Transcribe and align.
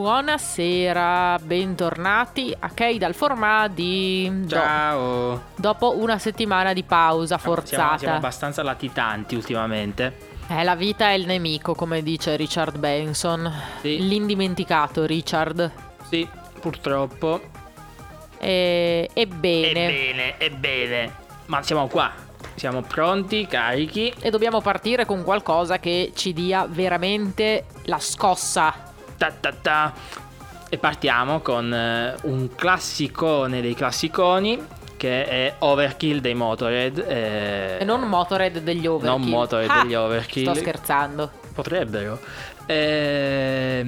Buonasera, 0.00 1.38
bentornati 1.42 2.54
a 2.58 2.70
Kei 2.70 2.96
dal 2.96 3.14
Formadi. 3.14 4.30
Do- 4.44 4.48
Ciao. 4.48 5.42
dopo 5.56 5.98
una 5.98 6.16
settimana 6.18 6.72
di 6.72 6.84
pausa 6.84 7.36
Siamo, 7.38 7.54
forzata. 7.56 7.98
siamo 7.98 8.14
abbastanza 8.16 8.62
latitanti 8.62 9.34
ultimamente. 9.34 10.28
Eh, 10.48 10.64
la 10.64 10.74
vita 10.74 11.08
è 11.10 11.12
il 11.12 11.26
nemico, 11.26 11.74
come 11.74 12.02
dice 12.02 12.36
Richard 12.36 12.78
Benson. 12.78 13.52
Sì. 13.82 13.98
L'indimenticato 14.06 15.04
Richard. 15.04 15.70
Sì, 16.08 16.26
purtroppo. 16.60 17.40
E- 18.38 19.10
ebbene, 19.12 19.68
Ebbene, 19.88 20.38
ebbene. 20.38 21.12
Ma 21.46 21.62
siamo 21.62 21.86
qua. 21.88 22.10
Siamo 22.54 22.82
pronti, 22.82 23.46
carichi. 23.46 24.12
e 24.20 24.30
dobbiamo 24.30 24.60
partire 24.60 25.06
con 25.06 25.22
qualcosa 25.24 25.78
che 25.78 26.12
ci 26.14 26.32
dia 26.32 26.66
veramente 26.68 27.64
la 27.84 27.98
scossa. 27.98 28.74
Ta 29.16 29.32
ta 29.38 29.52
ta. 29.60 29.92
E 30.68 30.78
partiamo 30.78 31.40
con 31.40 31.72
eh, 31.72 32.14
un 32.22 32.54
classicone 32.54 33.60
dei 33.60 33.74
classiconi. 33.74 34.78
Che 35.00 35.24
è 35.26 35.54
Overkill 35.60 36.18
dei 36.20 36.34
Motorhead. 36.34 36.98
eh, 37.08 37.78
E 37.80 37.84
non 37.84 38.02
Motorhead 38.02 38.58
degli 38.58 38.86
Overkill. 38.86 39.18
Non 39.18 39.28
Motorhead 39.28 39.70
Ah, 39.70 39.82
degli 39.82 39.94
Overkill. 39.94 40.44
Sto 40.50 40.54
scherzando. 40.60 41.30
Potrebbero. 41.54 42.18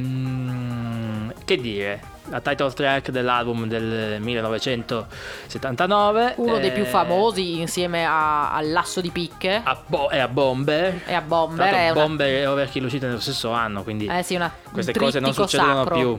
Ehm, 0.03 1.33
che 1.45 1.57
dire? 1.61 2.01
La 2.33 2.41
title 2.41 2.73
track 2.73 3.11
dell'album 3.11 3.67
del 3.67 4.19
1979. 4.19 6.33
Uno 6.39 6.59
dei 6.59 6.73
più 6.73 6.85
eh, 6.85 6.87
famosi 6.87 7.61
insieme 7.61 8.07
a- 8.07 8.55
all'asso 8.55 9.03
di 9.03 9.11
picche 9.11 9.61
A 9.63 9.79
Bo- 9.87 10.09
e 10.11 10.19
a 10.19 10.29
Bomber. 10.29 11.03
e 11.05 11.13
a 11.13 11.21
Bomber. 11.21 11.75
È 11.75 11.91
una- 11.91 12.01
Bomber 12.01 12.29
e 12.29 12.47
Overkill 12.47 12.85
usciti 12.87 13.05
nello 13.05 13.21
stesso 13.21 13.51
anno, 13.51 13.83
quindi 13.83 14.07
eh 14.07 14.23
sì, 14.23 14.35
una, 14.35 14.51
queste 14.73 14.95
cose 14.95 15.21
non 15.21 15.35
succedono 15.35 15.85
sacro. 15.85 15.95
più. 15.95 16.19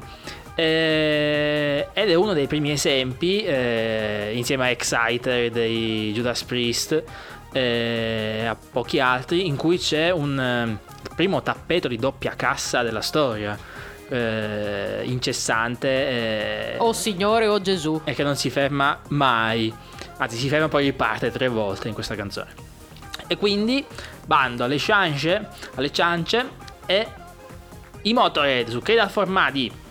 Eh, 0.56 1.88
ed 1.94 2.10
è 2.12 2.14
uno 2.14 2.34
dei 2.34 2.46
primi 2.46 2.70
esempi, 2.72 3.44
eh, 3.44 4.34
insieme 4.36 4.66
a 4.66 4.70
Exciter 4.70 5.50
dei 5.50 6.12
Judas 6.14 6.44
Priest 6.44 7.04
e 7.52 8.46
a 8.48 8.56
pochi 8.72 9.00
altri, 9.00 9.48
in 9.48 9.56
cui 9.56 9.80
c'è 9.80 10.12
un 10.12 10.40
eh, 10.40 10.78
primo 11.16 11.42
tappeto 11.42 11.88
di 11.88 11.98
doppia 11.98 12.34
cassa 12.36 12.84
della 12.84 13.02
storia, 13.02 13.58
eh, 14.14 15.02
incessante 15.06 15.88
eh, 15.88 16.76
Oh 16.78 16.94
signore, 16.94 17.48
oh 17.48 17.60
Gesù. 17.60 18.02
e 18.04 18.14
che 18.14 18.24
non 18.24 18.36
si 18.36 18.50
ferma 18.50 19.00
mai, 19.10 19.74
anzi 20.18 20.38
si 20.38 20.48
ferma 20.48 20.68
poi 20.68 20.86
riparte 20.86 21.32
tre 21.32 21.48
volte 21.48 21.88
in 21.88 21.94
questa 21.94 22.16
canzone. 22.16 22.54
E 23.28 23.38
quindi 23.38 23.86
bando 24.26 24.64
alle 24.64 24.78
ciance, 24.78 25.48
alle 25.76 25.92
ciance 25.92 26.50
e 26.86 27.08
i 28.04 28.14
Motorhead 28.14 28.70
su 28.70 28.80
Credal 28.82 29.10
Formati. 29.10 29.72
Only 29.72 29.83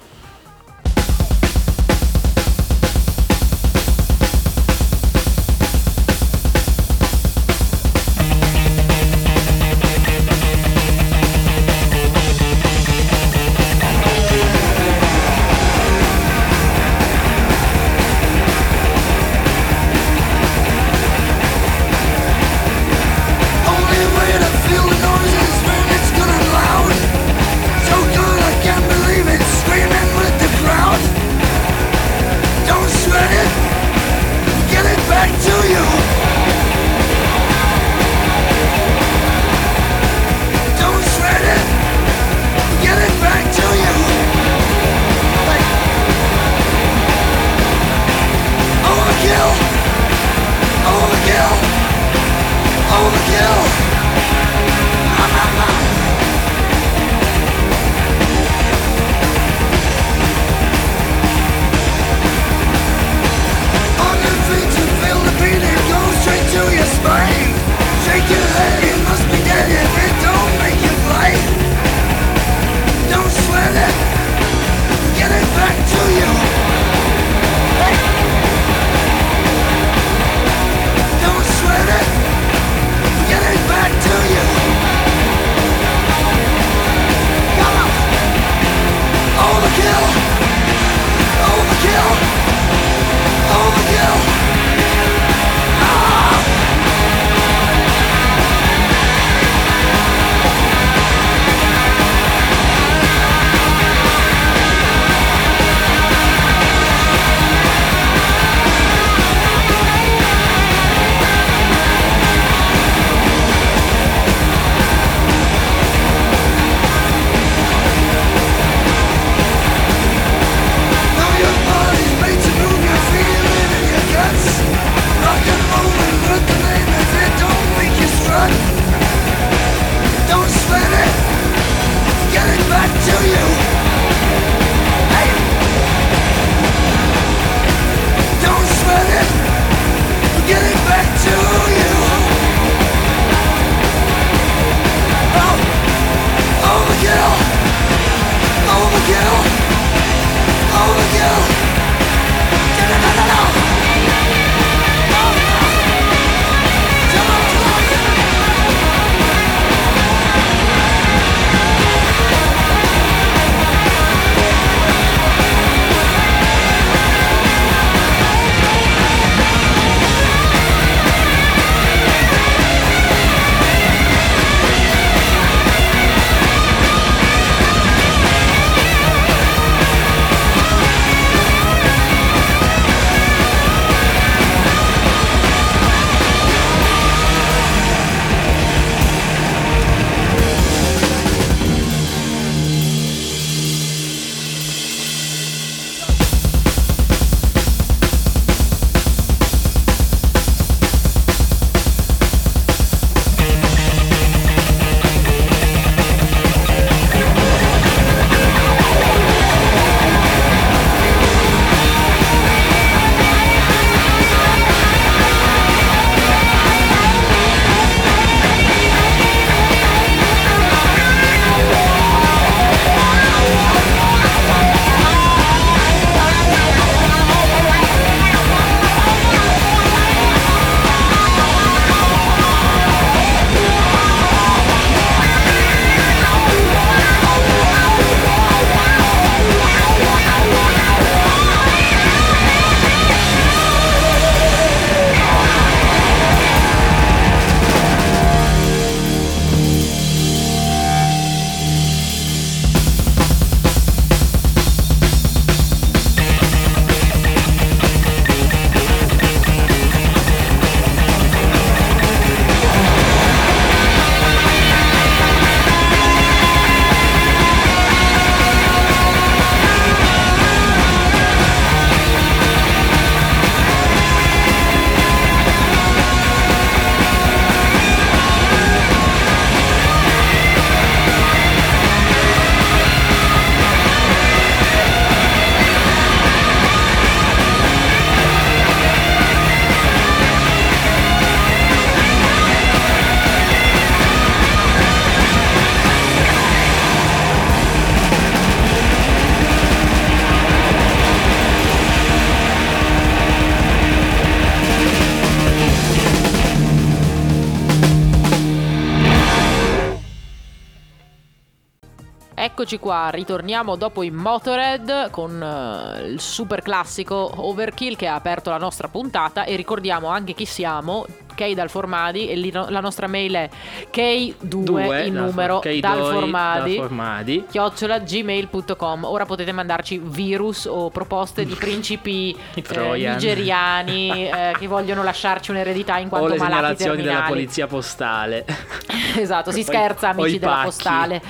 Eccoci 312.72 312.88
qua, 312.88 313.10
ritorniamo 313.10 313.76
dopo 313.76 314.02
i 314.02 314.10
Motorhead 314.10 315.10
con 315.10 315.42
eh, 315.42 316.06
il 316.08 316.20
super 316.20 316.62
classico 316.62 317.30
Overkill 317.36 317.96
che 317.96 318.06
ha 318.06 318.14
aperto 318.14 318.48
la 318.48 318.56
nostra 318.56 318.88
puntata 318.88 319.44
e 319.44 319.56
ricordiamo 319.56 320.08
anche 320.08 320.32
chi 320.32 320.46
siamo, 320.46 321.04
K 321.34 321.52
dal 321.52 321.68
Formadi 321.68 322.28
e 322.28 322.50
no- 322.50 322.70
la 322.70 322.80
nostra 322.80 323.08
mail 323.08 323.34
è 323.34 323.50
K2 323.90 324.34
Due, 324.40 325.06
in 325.06 325.12
dal- 325.12 325.24
numero 325.24 325.60
K2 325.62 325.80
dal 325.80 325.98
Formadi 325.98 326.76
dal 326.76 326.86
Formadi. 326.86 327.44
chiocciola 327.50 327.98
gmail.com 327.98 329.04
ora 329.04 329.26
potete 329.26 329.52
mandarci 329.52 330.00
virus 330.02 330.64
o 330.64 330.88
proposte 330.88 331.44
di 331.44 331.52
principi 331.60 332.34
eh, 332.54 332.62
nigeriani 332.96 334.28
eh, 334.28 334.56
che 334.58 334.66
vogliono 334.66 335.02
lasciarci 335.02 335.50
un'eredità 335.50 335.98
in 335.98 336.06
O 336.06 336.08
quanto 336.08 336.28
le 336.28 336.38
malati 336.38 336.84
della 336.84 337.24
polizia 337.28 337.66
postale. 337.66 338.46
esatto 339.18 339.50
si 339.50 339.60
O 339.60 339.64
scherza 339.68 340.08
o 340.08 340.12
i 340.12 340.20
amici 340.20 340.38
della 340.38 340.52
pacchi. 340.52 340.64
postale 340.64 341.22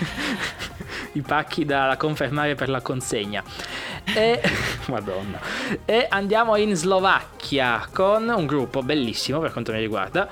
I 1.12 1.20
pacchi 1.20 1.64
da 1.64 1.94
confermare 1.98 2.54
per 2.54 2.68
la 2.68 2.80
consegna. 2.80 3.42
E, 4.04 4.40
Madonna. 4.88 5.38
E 5.84 6.06
andiamo 6.08 6.56
in 6.56 6.74
Slovacchia 6.74 7.86
con 7.92 8.28
un 8.28 8.46
gruppo 8.46 8.82
bellissimo 8.82 9.38
per 9.40 9.52
quanto 9.52 9.72
mi 9.72 9.78
riguarda, 9.78 10.28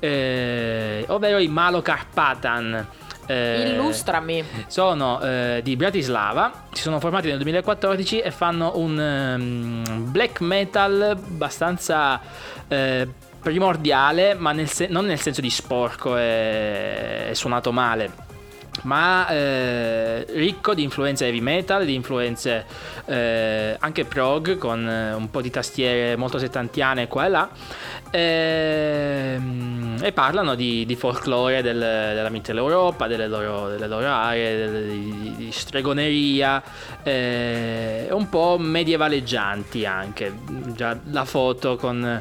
eh, 0.00 1.04
ovvero 1.08 1.38
i 1.38 1.48
Malo 1.48 1.82
Carpatan. 1.82 2.86
Eh, 3.26 3.70
illustrami 3.70 4.44
sono 4.66 5.18
eh, 5.22 5.60
di 5.62 5.76
Bratislava, 5.76 6.66
si 6.72 6.82
sono 6.82 7.00
formati 7.00 7.28
nel 7.28 7.36
2014 7.36 8.20
e 8.20 8.30
fanno 8.30 8.72
un 8.76 9.00
ehm, 9.00 10.10
black 10.10 10.40
metal 10.40 11.16
abbastanza 11.16 12.20
eh, 12.68 13.08
primordiale, 13.40 14.34
ma 14.34 14.52
nel 14.52 14.68
sen- 14.68 14.90
non 14.90 15.06
nel 15.06 15.20
senso 15.20 15.40
di 15.40 15.50
sporco 15.50 16.16
e, 16.18 17.28
e 17.30 17.34
suonato 17.34 17.72
male. 17.72 18.23
Ma 18.82 19.26
eh, 19.28 20.26
ricco 20.34 20.74
di 20.74 20.82
influenze 20.82 21.24
heavy 21.26 21.40
metal, 21.40 21.84
di 21.86 21.94
influenze 21.94 22.66
eh, 23.06 23.76
anche 23.78 24.04
prog 24.04 24.58
con 24.58 24.86
eh, 24.86 25.14
un 25.14 25.30
po' 25.30 25.40
di 25.40 25.48
tastiere 25.50 26.16
molto 26.16 26.38
settantiane 26.38 27.08
qua 27.08 27.24
e 27.24 27.28
là. 27.28 27.48
Ehm, 28.10 29.82
E, 30.02 30.12
parlano 30.12 30.54
di, 30.54 30.84
di 30.84 30.96
folklore 30.96 31.62
del- 31.62 31.78
della 31.78 32.28
Mitteleuropa, 32.28 33.06
delle 33.06 33.26
loro, 33.26 33.68
delle 33.70 33.86
loro 33.86 34.06
aree, 34.08 34.56
delle- 34.56 34.86
di, 34.88 35.34
di 35.36 35.52
stregoneria, 35.52 36.62
eh, 37.02 38.08
un 38.10 38.28
po' 38.28 38.56
medievaleggianti 38.58 39.86
anche. 39.86 40.32
Già 40.74 40.98
la 41.10 41.24
foto 41.24 41.76
con 41.76 42.20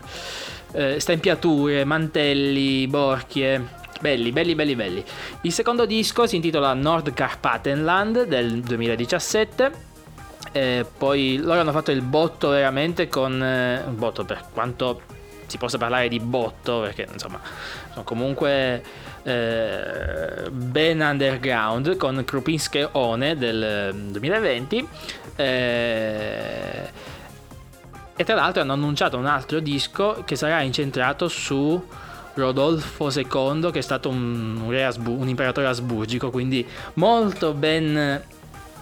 eh, 0.75 0.99
stempiature, 0.99 1.83
mantelli, 1.83 2.87
borchie. 2.87 3.81
Belli, 4.03 4.33
belli, 4.33 4.53
belli, 4.53 4.75
belli. 4.75 5.05
Il 5.43 5.53
secondo 5.53 5.85
disco 5.85 6.27
si 6.27 6.35
intitola 6.35 6.73
Nord 6.73 7.13
Carpatenland 7.13 8.25
del 8.25 8.59
2017. 8.59 9.71
Eh, 10.51 10.85
poi 10.97 11.37
loro 11.37 11.61
hanno 11.61 11.71
fatto 11.71 11.91
il 11.91 12.01
botto 12.01 12.49
veramente 12.49 13.07
con 13.07 13.41
eh, 13.41 13.81
un 13.87 13.95
botto 13.95 14.25
per 14.25 14.43
quanto 14.51 15.03
si 15.45 15.57
possa 15.57 15.77
parlare 15.77 16.09
di 16.09 16.19
botto 16.19 16.81
perché 16.81 17.07
insomma 17.09 17.39
sono 17.91 18.03
comunque 18.03 18.83
eh, 19.23 20.49
ben 20.51 20.99
underground 20.99 21.95
con 21.95 22.25
Krupinske 22.25 22.89
One 22.91 23.37
del 23.37 23.63
eh, 23.63 23.93
2020 23.93 24.87
eh, 25.37 26.89
e 28.17 28.23
tra 28.25 28.35
l'altro 28.35 28.61
hanno 28.61 28.73
annunciato 28.73 29.17
un 29.17 29.27
altro 29.27 29.61
disco 29.61 30.23
che 30.25 30.35
sarà 30.35 30.59
incentrato 30.59 31.29
su 31.29 31.81
Rodolfo 32.35 33.09
II 33.11 33.69
che 33.71 33.79
è 33.79 33.81
stato 33.81 34.09
un, 34.09 34.59
un 34.63 34.71
re 34.71 34.85
asbu- 34.85 35.19
un 35.19 35.27
imperatore 35.27 35.67
asburgico 35.67 36.29
quindi 36.29 36.65
molto 36.95 37.53
ben 37.53 38.21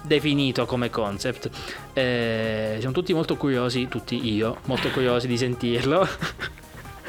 definito 0.02 0.66
come 0.66 0.90
concept. 0.90 1.50
Eh, 1.92 2.76
siamo 2.78 2.94
tutti 2.94 3.12
molto 3.12 3.36
curiosi 3.36 3.88
tutti 3.88 4.32
io 4.34 4.58
molto 4.64 4.88
curiosi 4.90 5.26
di 5.26 5.36
sentirlo. 5.36 6.06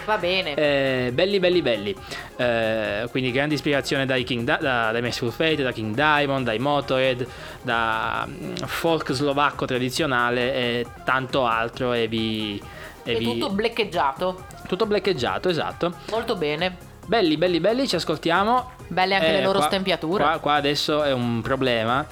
Va 0.06 0.18
bene. 0.18 0.54
Eh, 0.56 1.12
belli 1.14 1.40
belli 1.40 1.62
belli. 1.62 1.96
Eh, 2.36 3.08
quindi 3.10 3.32
grande 3.32 3.56
ispirazione 3.56 4.06
dai, 4.06 4.24
King 4.24 4.42
Di- 4.42 4.64
da, 4.64 4.92
dai 4.92 5.02
Merciful 5.02 5.32
Fate 5.32 5.64
da 5.64 5.72
King 5.72 5.96
Diamond 5.96 6.46
dai 6.46 6.60
Motorhead 6.60 7.26
da 7.62 8.28
mm, 8.28 8.56
folk 8.66 9.14
slovacco 9.14 9.66
tradizionale 9.66 10.54
e 10.54 10.86
tanto 11.06 11.46
altro 11.46 11.94
e 11.94 12.08
vi, 12.08 12.62
e 13.04 13.14
è 13.14 13.18
vi- 13.18 13.26
tutto 13.26 13.50
bleccheggiato. 13.52 14.46
Tutto 14.68 14.86
blackeggiato 14.86 15.50
esatto. 15.50 15.94
Molto 16.12 16.36
bene. 16.36 16.78
Belli 17.06 17.36
belli 17.38 17.60
belli 17.60 17.88
ci 17.88 17.96
ascoltiamo. 17.98 18.72
Belle 18.88 19.16
anche 19.16 19.28
Eh, 19.28 19.32
le 19.34 19.44
loro 19.44 19.58
qua- 19.60 19.68
stempiature. 19.68 20.24
Qua, 20.24 20.38
qua 20.40 20.54
adesso 20.54 21.04
è 21.04 21.12
un 21.12 21.42
problema. 21.42 22.06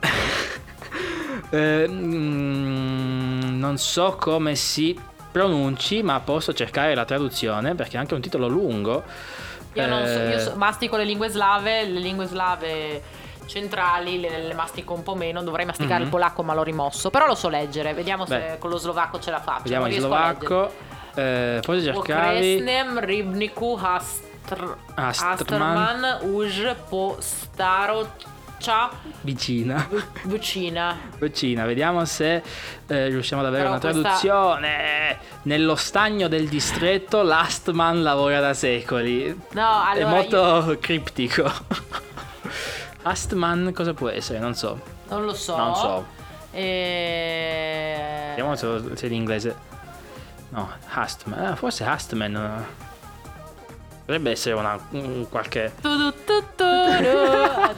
Eh, 1.50 1.86
mm, 1.88 3.58
non 3.58 3.78
so 3.78 4.16
come 4.20 4.54
si 4.54 4.98
pronunci, 5.32 6.02
ma 6.02 6.20
posso 6.20 6.52
cercare 6.52 6.94
la 6.94 7.06
traduzione 7.06 7.74
perché 7.74 7.96
è 7.96 8.00
anche 8.00 8.14
un 8.14 8.20
titolo 8.20 8.48
lungo. 8.48 9.02
io 9.74 9.86
non 9.86 10.04
so 10.06 10.12
io 10.18 10.34
Eh, 10.34 10.40
so- 10.40 10.54
mastico 10.56 10.96
le 10.96 11.04
lingue 11.04 11.28
slave 11.28 11.84
le 11.86 12.00
lingue 12.00 12.26
slave 12.26 13.02
centrali 13.48 14.20
le, 14.20 14.46
le 14.46 14.54
mastico 14.54 14.92
un 14.94 15.02
po' 15.02 15.14
meno 15.16 15.42
dovrei 15.42 15.64
masticare 15.66 16.04
il 16.04 16.08
polacco 16.10 16.42
ma 16.44 16.54
l'ho 16.54 16.62
rimosso 16.62 17.10
però 17.10 17.26
lo 17.26 17.34
so 17.34 17.48
leggere 17.48 17.94
vediamo 17.94 18.26
se. 18.26 18.38
Beh. 18.38 18.58
con 18.58 18.70
lo 18.70 18.76
slovacco 18.76 19.18
ce 19.18 19.30
la 19.32 19.40
faccio 19.40 19.62
Vediamo 19.64 19.84
leggere. 19.86 20.02
slovacco. 20.02 20.72
Eh, 21.14 21.58
forse 21.62 21.82
cercavi. 21.82 22.36
Okresnem 22.36 22.98
ribniku 23.00 23.76
hastr... 23.82 24.76
Astrman. 24.94 25.76
Asterman 25.76 26.18
už 26.32 26.74
po 26.88 27.16
staroča 27.18 28.90
Vicina. 29.22 29.86
vicina. 30.22 30.96
Vicina, 31.18 31.64
vediamo 31.64 32.04
se 32.04 32.42
eh, 32.86 33.06
riusciamo 33.08 33.40
ad 33.42 33.48
avere 33.48 33.64
Però 33.64 33.74
una 33.76 33.80
questa- 33.80 34.00
traduzione. 34.02 35.18
Nello 35.42 35.74
stagno 35.76 36.28
del 36.28 36.48
distretto, 36.48 37.22
Lastman 37.22 38.02
lavora 38.02 38.40
da 38.40 38.54
secoli. 38.54 39.26
No, 39.52 39.82
è 39.92 40.00
allora 40.02 40.08
molto 40.08 40.76
criptico. 40.80 41.50
Astman 43.02 43.72
cosa 43.74 43.94
può 43.94 44.08
essere? 44.08 44.38
Non 44.38 44.54
so. 44.54 44.80
non 45.08 45.24
lo 45.24 45.34
so. 45.34 45.56
Non 45.56 45.74
so. 45.76 46.06
E... 46.50 48.26
Vediamo 48.30 48.56
se, 48.56 48.96
se 48.96 49.06
in 49.06 49.12
inglese. 49.14 49.54
No, 50.50 50.70
Hastman. 50.88 51.44
Ah, 51.46 51.56
forse 51.56 51.84
Hastman. 51.84 52.34
eh. 52.36 52.86
Potrebbe 54.00 54.30
essere 54.30 54.54
una, 54.54 54.78
un 54.90 55.26
qualche. 55.28 55.72
Tu. 55.80 56.12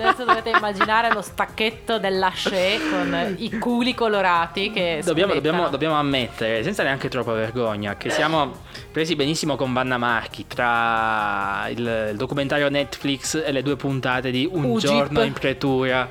Adesso 0.03 0.25
dovete 0.25 0.49
immaginare 0.49 1.13
lo 1.13 1.21
stacchetto 1.21 1.99
dell'asce 1.99 2.79
con 2.91 3.35
i 3.37 3.59
culi 3.59 3.95
colorati 3.95 4.71
che 4.71 5.03
Dobbiamo, 5.05 5.35
dobbiamo, 5.35 5.69
dobbiamo 5.69 5.95
ammettere, 5.97 6.63
senza 6.63 6.83
neanche 6.83 7.09
troppa 7.09 7.33
vergogna, 7.33 7.97
che 7.97 8.09
siamo 8.09 8.63
presi 8.91 9.15
benissimo 9.15 9.57
con 9.57 9.73
Vanna 9.75 9.99
Marchi 9.99 10.47
tra 10.47 11.67
il, 11.69 12.09
il 12.13 12.17
documentario 12.17 12.71
Netflix 12.71 13.43
e 13.45 13.53
le 13.53 13.63
due 13.63 13.77
puntate 13.77 14.31
di 14.31 14.49
Un 14.51 14.65
Ugip. 14.65 14.91
giorno 14.91 15.23
in 15.23 15.33
pretura. 15.35 16.09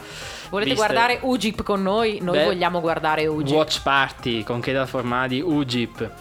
Volete 0.50 0.72
viste- 0.72 0.86
guardare 0.86 1.20
Ugip 1.22 1.64
con 1.64 1.82
noi? 1.82 2.20
Noi 2.22 2.38
Beh, 2.38 2.44
vogliamo 2.46 2.82
guardare 2.82 3.26
Ugip. 3.26 3.56
Watch 3.56 3.82
Party 3.82 4.44
con 4.44 4.60
Kedal 4.60 4.88
Formadi, 4.88 5.42
Ugip. 5.42 6.12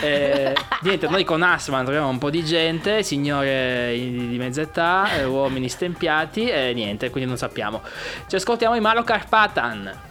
Eh, 0.00 0.54
niente, 0.82 1.08
noi 1.08 1.24
con 1.24 1.42
Asman 1.42 1.84
troviamo 1.84 2.08
un 2.08 2.18
po' 2.18 2.30
di 2.30 2.44
gente, 2.44 3.02
signore 3.02 3.92
di 3.94 4.36
mezza 4.38 4.62
età, 4.62 5.12
eh, 5.12 5.24
uomini 5.24 5.68
stempiati 5.68 6.48
e 6.48 6.72
niente, 6.74 7.10
quindi 7.10 7.28
non 7.28 7.38
sappiamo. 7.38 7.82
Ci 8.26 8.36
ascoltiamo 8.36 8.74
i 8.74 8.80
Malo 8.80 9.02
Carpatan. 9.02 10.10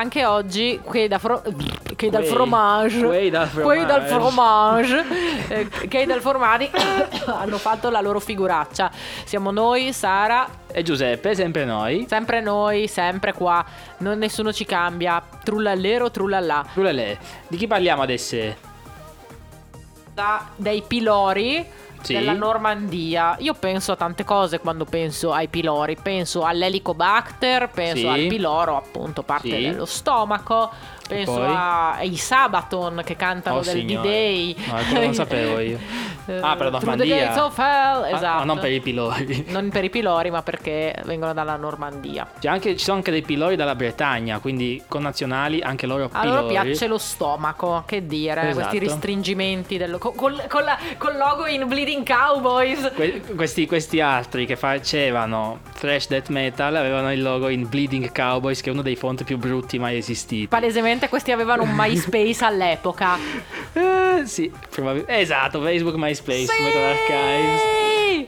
Anche 0.00 0.24
oggi 0.24 0.80
quei 0.82 1.06
da 1.08 1.18
fro- 1.18 1.42
che 1.94 2.10
dal 2.10 2.22
Quei- 2.22 2.32
fromage, 2.32 3.04
quei 3.06 3.30
dal 3.30 3.50
quei 3.52 3.84
dal 3.84 4.06
fromage. 4.06 5.04
fromage, 5.04 5.48
eh, 5.82 5.88
che 5.88 6.06
dal 6.06 6.20
formaggi 6.20 6.70
hanno 7.26 7.58
fatto 7.58 7.90
la 7.90 8.00
loro 8.00 8.18
figuraccia. 8.20 8.90
Siamo 9.24 9.50
noi, 9.50 9.92
Sara, 9.92 10.48
E 10.72 10.82
Giuseppe, 10.82 11.34
sempre 11.34 11.64
noi. 11.64 12.06
sempre 12.08 12.40
noi, 12.40 12.88
sempre 12.88 13.32
qua, 13.32 13.64
non 13.98 14.18
nessuno 14.18 14.52
ci 14.52 14.64
cambia. 14.64 15.22
Trullallero, 15.44 16.10
trullallà. 16.10 16.64
Trulalè. 16.72 17.16
Di 17.46 17.56
chi 17.56 17.66
parliamo 17.66 18.02
adesso? 18.02 18.68
Da, 20.14 20.48
dei 20.56 20.82
pilori 20.86 21.64
Sì. 22.02 22.14
della 22.14 22.32
Normandia. 22.32 23.36
Io 23.40 23.54
penso 23.54 23.92
a 23.92 23.96
tante 23.96 24.24
cose 24.24 24.58
quando 24.58 24.84
penso 24.84 25.32
ai 25.32 25.48
pilori. 25.48 25.96
Penso 26.00 26.44
all'Helicobacter, 26.44 27.68
penso 27.68 27.96
Sì. 27.98 28.06
al 28.06 28.26
piloro, 28.26 28.76
appunto, 28.76 29.22
parte 29.22 29.48
Sì. 29.50 29.60
dello 29.62 29.84
stomaco. 29.84 30.70
Penso 31.14 31.32
poi? 31.34 31.46
a- 31.46 31.94
ai 31.96 32.16
Sabaton 32.16 33.02
che 33.04 33.16
cantano 33.16 33.56
Oh, 33.58 33.62
del 33.62 33.74
signore. 33.76 34.08
D-Day. 34.08 34.56
No, 34.66 34.74
quello 34.88 35.04
non 35.04 35.14
sapevo 35.14 35.58
io. 35.60 35.78
Eh, 36.26 36.38
Ah, 36.42 36.54
per 36.56 36.70
la 36.70 36.78
Through 36.78 36.96
the 36.96 37.04
Normandia. 37.06 37.44
Of 37.44 37.58
Hell, 37.58 38.02
Ah, 38.04 38.08
esatto. 38.10 38.38
Ma 38.38 38.44
non 38.44 38.58
per 38.60 38.70
i 38.72 38.80
pilori. 38.80 39.44
Non 39.48 39.68
per 39.70 39.84
i 39.84 39.90
pilori, 39.90 40.30
ma 40.30 40.42
perché 40.42 40.94
vengono 41.04 41.32
dalla 41.32 41.56
Normandia. 41.56 42.28
C'è 42.38 42.48
anche- 42.48 42.76
ci 42.76 42.84
sono 42.84 42.98
anche 42.98 43.10
dei 43.10 43.22
pilori 43.22 43.56
dalla 43.56 43.74
Bretagna, 43.74 44.38
quindi 44.38 44.80
connazionali, 44.86 45.60
anche 45.60 45.86
loro 45.86 46.04
A 46.12 46.20
pilori. 46.20 46.28
loro 46.28 46.46
piace 46.46 46.86
lo 46.86 46.98
stomaco, 46.98 47.82
che 47.86 48.06
dire, 48.06 48.42
Esatto. 48.42 48.54
questi 48.54 48.78
restringimenti 48.78 49.76
del, 49.76 49.96
con, 49.98 50.14
col, 50.14 50.44
con 50.48 50.62
la- 50.62 50.78
col 50.98 51.16
logo 51.16 51.46
in 51.46 51.66
Bleeding 51.66 52.06
Cowboys. 52.06 52.92
Que- 52.94 53.22
questi, 53.34 53.66
questi 53.66 54.00
altri 54.00 54.46
che 54.46 54.54
facevano 54.56 55.58
thrash 55.80 56.08
death 56.08 56.28
metal 56.28 56.76
avevano 56.76 57.10
il 57.10 57.22
logo 57.22 57.48
in 57.48 57.66
Bleeding 57.68 58.12
Cowboys, 58.12 58.60
che 58.60 58.68
è 58.68 58.72
uno 58.72 58.82
dei 58.82 58.96
font 58.96 59.24
più 59.24 59.38
brutti 59.38 59.78
mai 59.78 59.96
esistiti. 59.96 60.46
Palesemente 60.46 61.08
questi 61.08 61.32
avevano 61.32 61.62
un 61.62 61.72
MySpace 61.74 62.44
all'epoca. 62.44 63.16
Eh, 63.72 64.26
sì, 64.26 64.52
probabil- 64.68 65.04
esatto, 65.06 65.60
Facebook, 65.62 65.94
MySpace, 65.96 66.46
Sì! 66.46 66.62
Metal 66.62 66.82
Archives. 66.82 67.60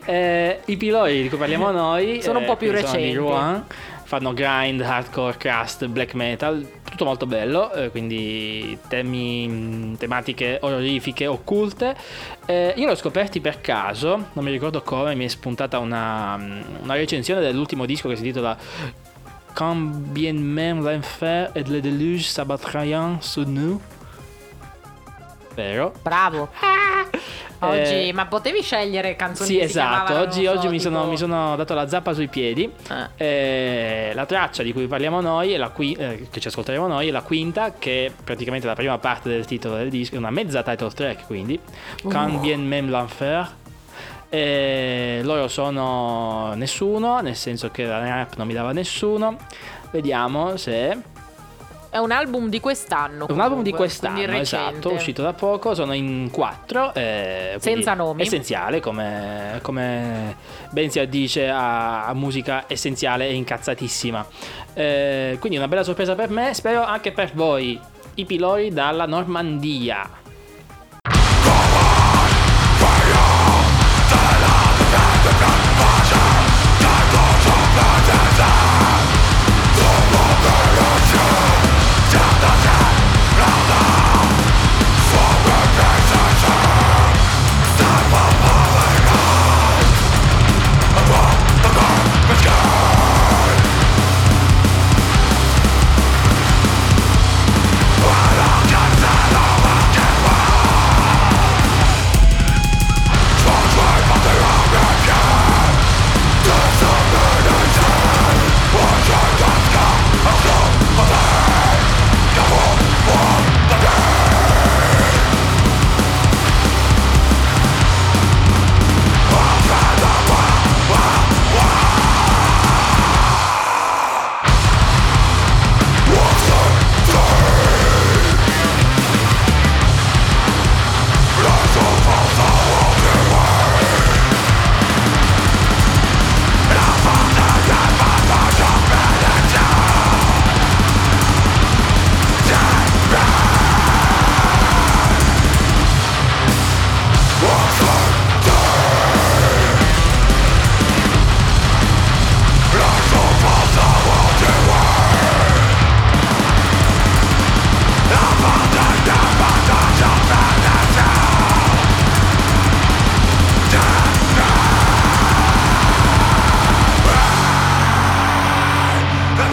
Eh, 0.05 0.61
I 0.65 0.77
pilori 0.77 1.23
di 1.23 1.29
cui 1.29 1.37
parliamo 1.37 1.71
noi 1.71 2.23
Sono 2.23 2.39
un 2.39 2.45
po' 2.45 2.53
eh, 2.53 2.57
più 2.57 2.69
quindi 2.69 2.87
sono 2.87 2.99
recenti. 2.99 3.17
Rouen, 3.17 3.65
fanno 4.13 4.35
grind, 4.35 4.83
hardcore, 4.83 5.39
crust, 5.39 5.87
black 5.87 6.13
metal, 6.13 6.69
tutto 6.85 7.07
molto 7.07 7.25
bello, 7.25 7.73
eh, 7.73 7.89
quindi 7.89 8.79
temi, 8.87 9.49
mh, 9.49 9.97
tematiche 9.97 10.59
orrorifiche, 10.61 11.27
occulte. 11.27 11.97
Eh, 12.45 12.75
io 12.77 12.89
l'ho 12.89 12.95
scoperti 12.95 13.41
per 13.41 13.63
caso, 13.63 14.29
non 14.35 14.45
mi 14.45 14.51
ricordo 14.51 14.83
come, 14.83 15.15
mi 15.15 15.25
è 15.25 15.29
spuntata 15.29 15.79
una, 15.79 16.37
mh, 16.37 16.65
una 16.83 16.95
recensione 16.95 17.41
dell'ultimo 17.41 17.87
disco 17.87 18.11
che 18.11 18.17
si 18.17 18.27
intitola 18.27 18.55
Quand 19.55 19.95
bien 20.13 20.35
même 20.35 20.83
l'enfer 20.83 21.51
et 21.55 21.67
le 21.69 21.81
déluge 21.81 22.27
s'abattraient 22.27 23.17
sur 23.21 23.47
nous. 23.47 23.81
Vero? 25.57 25.93
Bravo. 26.03 26.51
Oggi, 27.65 28.09
Eh, 28.09 28.13
ma 28.13 28.27
potevi 28.27 28.61
scegliere 28.63 29.15
canzoni 29.15 29.49
Sì, 29.49 29.61
esatto. 29.61 30.19
Oggi, 30.19 30.45
so, 30.45 30.51
oggi 30.51 30.69
mi, 30.69 30.79
tipo- 30.79 30.91
sono, 30.95 31.07
mi 31.07 31.17
sono 31.17 31.55
dato 31.57 31.75
la 31.75 31.87
zappa 31.87 32.13
sui 32.13 32.29
piedi. 32.29 32.71
Eh. 33.17 33.25
Eh, 34.09 34.13
la 34.15 34.27
traccia 34.27 34.63
di 34.63 34.73
cui 34.73 34.87
parliamo 34.87 35.21
noi, 35.21 35.53
è 35.53 35.57
la 35.57 35.69
qui- 35.69 35.95
eh, 35.95 36.27
che 36.31 36.41
ci 36.41 36.49
ascolteremo 36.49 36.87
noi, 36.89 37.09
è 37.09 37.11
la 37.11 37.23
quinta, 37.23 37.73
che 37.79 38.07
è 38.07 38.13
praticamente 38.25 38.67
la 38.67 38.75
prima 38.75 38.99
parte 38.99 39.29
del 39.29 39.45
titolo 39.45 39.77
del 39.77 39.91
disco, 39.91 40.17
è 40.17 40.19
una 40.19 40.31
mezza 40.31 40.63
title 40.63 40.91
track 40.91 41.27
quindi. 41.27 41.59
Quand 42.03 42.41
bien 42.41 42.67
même 42.67 42.91
l'enfer. 42.91 43.49
Eh, 44.29 45.21
loro 45.25 45.47
sono 45.49 46.55
nessuno, 46.55 47.21
nel 47.21 47.37
senso 47.37 47.71
che 47.71 47.85
la 47.85 47.99
rap 48.01 48.37
non 48.37 48.47
mi 48.47 48.55
dava 48.55 48.73
nessuno. 48.73 49.37
Vediamo 49.91 50.57
se. 50.57 51.11
È 51.93 51.99
un 51.99 52.11
album 52.11 52.49
di 52.49 52.59
quest'anno. 52.59 53.27
Un 53.29 53.39
album 53.39 53.63
di 53.63 53.71
comunque, 53.71 53.77
quest'anno, 53.77 54.33
esatto, 54.39 54.93
uscito 54.93 55.21
da 55.21 55.35
poco, 55.35 55.75
sono 55.75 55.93
in 55.93 56.31
quattro. 56.31 56.95
eh, 56.95 57.57
Senza 57.59 57.93
nomi. 57.93 58.23
Essenziale, 58.23 58.81
come, 58.81 59.59
come 59.61 60.35
ben 60.71 60.91
si 60.91 60.99
addice 61.01 61.51
a, 61.51 62.07
a 62.07 62.15
musica 62.15 62.65
essenziale 62.67 63.29
e 63.29 63.35
incazzatissima. 63.35 64.27
Eh, 64.73 65.37
quindi 65.39 65.59
una 65.59 65.69
bella 65.69 65.83
sorpresa 65.83 66.15
per 66.15 66.31
me, 66.31 66.55
spero 66.55 66.83
anche 66.83 67.13
per 67.13 67.33
voi. 67.35 67.79
I 68.15 68.25
pilori 68.25 68.73
dalla 68.73 69.05
Normandia. 69.05 70.09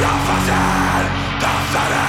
Tá 0.10 0.16
fazer, 0.26 1.40
tá 1.40 1.48
dançarei. 1.48 2.09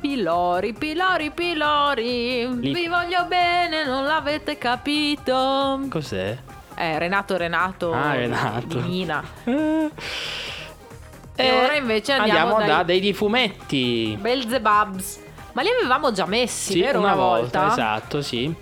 Pilori, 0.00 0.72
pilori, 0.72 1.30
pilori, 1.30 2.48
Lì. 2.58 2.74
vi 2.74 2.88
voglio 2.88 3.24
bene, 3.26 3.84
non 3.84 4.04
l'avete 4.04 4.58
capito. 4.58 5.80
Cos'è? 5.88 6.36
Eh, 6.74 6.98
Renato, 6.98 7.36
Renato. 7.36 7.92
Ah, 7.92 8.14
Renato. 8.14 8.80
Nina. 8.80 9.22
E 11.34 11.46
eh, 11.46 11.64
ora 11.64 11.74
invece 11.76 12.12
andiamo, 12.12 12.40
andiamo 12.40 12.58
dai... 12.58 12.66
da 12.66 12.82
dei 12.82 13.00
difumetti. 13.00 14.18
Belzebubs. 14.20 15.20
Ma 15.52 15.62
li 15.62 15.68
avevamo 15.68 16.12
già 16.12 16.26
messi, 16.26 16.72
sì, 16.72 16.80
vero? 16.80 16.98
Una, 16.98 17.14
una 17.14 17.22
volta, 17.22 17.60
volta. 17.60 17.72
Esatto, 17.72 18.22
sì. 18.22 18.54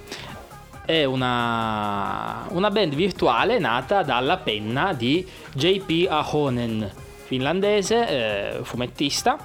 È 0.90 1.04
una, 1.04 2.46
una 2.48 2.68
band 2.68 2.94
virtuale 2.94 3.60
nata 3.60 4.02
dalla 4.02 4.38
penna 4.38 4.92
di 4.92 5.24
JP 5.52 6.08
Ahonen, 6.10 6.90
finlandese, 7.26 8.08
eh, 8.58 8.64
fumettista. 8.64 9.38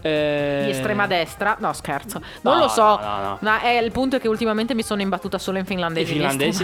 Eh, 0.00 0.60
Di 0.66 0.70
estrema 0.70 1.08
destra? 1.08 1.56
No, 1.58 1.72
scherzo. 1.72 2.20
Non 2.42 2.58
No, 2.58 2.62
lo 2.62 2.68
so. 2.68 2.96
no, 3.00 3.20
no. 3.20 3.38
Ma 3.40 3.60
è 3.60 3.76
il 3.80 3.90
punto 3.90 4.14
è 4.14 4.20
che 4.20 4.28
ultimamente 4.28 4.72
mi 4.76 4.84
sono 4.84 5.00
imbattuta 5.02 5.36
solo 5.36 5.58
in 5.58 5.64
I 5.64 5.66
finlandesi. 5.66 6.12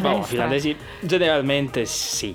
boh, 0.01 0.23
finlandesi 0.23 0.77
generalmente 1.01 1.85
sì. 1.85 2.33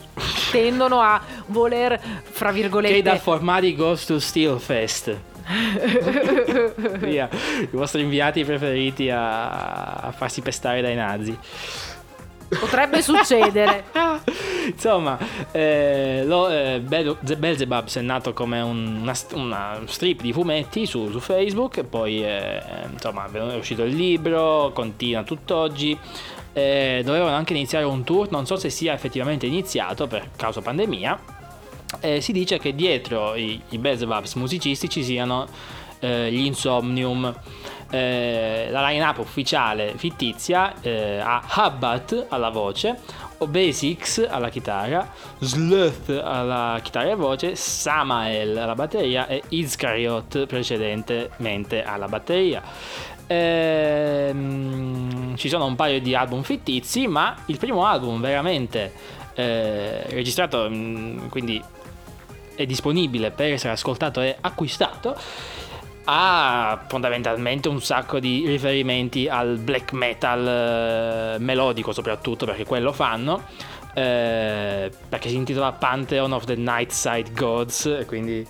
tendono 0.51 0.99
a 0.99 1.21
voler, 1.45 1.97
fra 2.23 2.51
virgolette, 2.51 2.95
Che 2.95 3.01
da 3.03 3.15
formati 3.15 3.73
goes 3.73 4.03
to 4.05 4.19
Steelfest. 4.19 5.17
Via, 6.99 7.27
i 7.61 7.67
vostri 7.71 8.01
inviati 8.01 8.43
preferiti 8.43 9.09
a, 9.09 9.95
a 9.95 10.11
farsi 10.11 10.41
pestare 10.41 10.81
dai 10.81 10.95
nazi. 10.95 11.35
potrebbe 12.59 13.01
succedere. 13.01 13.85
Insomma, 14.71 15.17
eh, 15.51 16.23
lo, 16.25 16.47
eh, 16.49 16.79
Bel- 16.83 17.17
Belzebubs 17.37 17.97
è 17.97 18.01
nato 18.01 18.33
come 18.33 18.61
un- 18.61 18.99
una, 19.01 19.13
una 19.33 19.79
strip 19.85 20.21
di 20.21 20.31
fumetti 20.31 20.85
su, 20.85 21.09
su 21.09 21.19
Facebook, 21.19 21.83
poi 21.83 22.23
eh, 22.23 22.61
insomma 22.91 23.27
è 23.31 23.55
uscito 23.55 23.83
il 23.83 23.95
libro, 23.95 24.71
continua 24.73 25.23
tutt'oggi. 25.23 25.97
Eh, 26.53 27.01
dovevano 27.03 27.35
anche 27.35 27.53
iniziare 27.53 27.85
un 27.85 28.03
tour, 28.03 28.29
non 28.31 28.45
so 28.45 28.55
se 28.57 28.69
sia 28.69 28.93
effettivamente 28.93 29.45
iniziato 29.47 30.05
per 30.07 30.29
causa 30.35 30.61
pandemia. 30.61 31.37
Eh, 32.01 32.21
si 32.21 32.31
dice 32.31 32.59
che 32.59 32.75
dietro 32.75 33.35
i, 33.35 33.59
i 33.69 33.79
musicisti 34.35 34.89
ci 34.89 35.03
siano 35.03 35.47
eh, 35.99 36.31
gli 36.31 36.45
Insomnium. 36.45 37.33
Eh, 37.91 38.67
la 38.69 38.87
line-up 38.87 39.17
ufficiale 39.17 39.93
fittizia 39.95 40.79
eh, 40.81 41.17
ha 41.17 41.43
Hubbat 41.55 42.27
alla 42.29 42.49
voce, 42.49 42.99
Obesix 43.39 44.27
alla 44.29 44.49
chitarra, 44.49 45.11
Sluth 45.39 46.09
alla 46.23 46.79
chitarra 46.83 47.09
e 47.09 47.15
voce, 47.15 47.55
Samael 47.55 48.55
alla 48.55 48.75
batteria 48.75 49.25
e 49.25 49.41
Iskariot 49.49 50.45
precedentemente 50.45 51.83
alla 51.83 52.07
batteria. 52.07 52.61
Ehm, 53.25 55.35
ci 55.35 55.49
sono 55.49 55.65
un 55.65 55.75
paio 55.75 55.99
di 55.99 56.13
album 56.13 56.43
fittizi, 56.43 57.07
ma 57.07 57.35
il 57.47 57.57
primo 57.57 57.85
album 57.85 58.21
veramente 58.21 58.93
eh, 59.33 60.03
registrato, 60.09 60.67
mm, 60.69 61.27
quindi 61.29 61.59
è 62.59 62.65
disponibile 62.65 63.31
per 63.31 63.53
essere 63.53 63.71
ascoltato 63.71 64.19
e 64.19 64.35
acquistato 64.41 65.15
ha 66.03 66.83
fondamentalmente 66.89 67.69
un 67.69 67.81
sacco 67.81 68.19
di 68.19 68.45
riferimenti 68.45 69.29
al 69.29 69.57
black 69.59 69.93
metal 69.93 71.35
eh, 71.35 71.39
melodico 71.39 71.93
soprattutto 71.93 72.45
perché 72.45 72.65
quello 72.65 72.91
fanno 72.91 73.43
eh, 73.93 74.91
perché 75.07 75.29
si 75.29 75.35
intitola 75.35 75.71
Pantheon 75.71 76.33
of 76.33 76.43
the 76.43 76.55
Nightside 76.55 77.31
Gods 77.31 78.03
quindi 78.05 78.45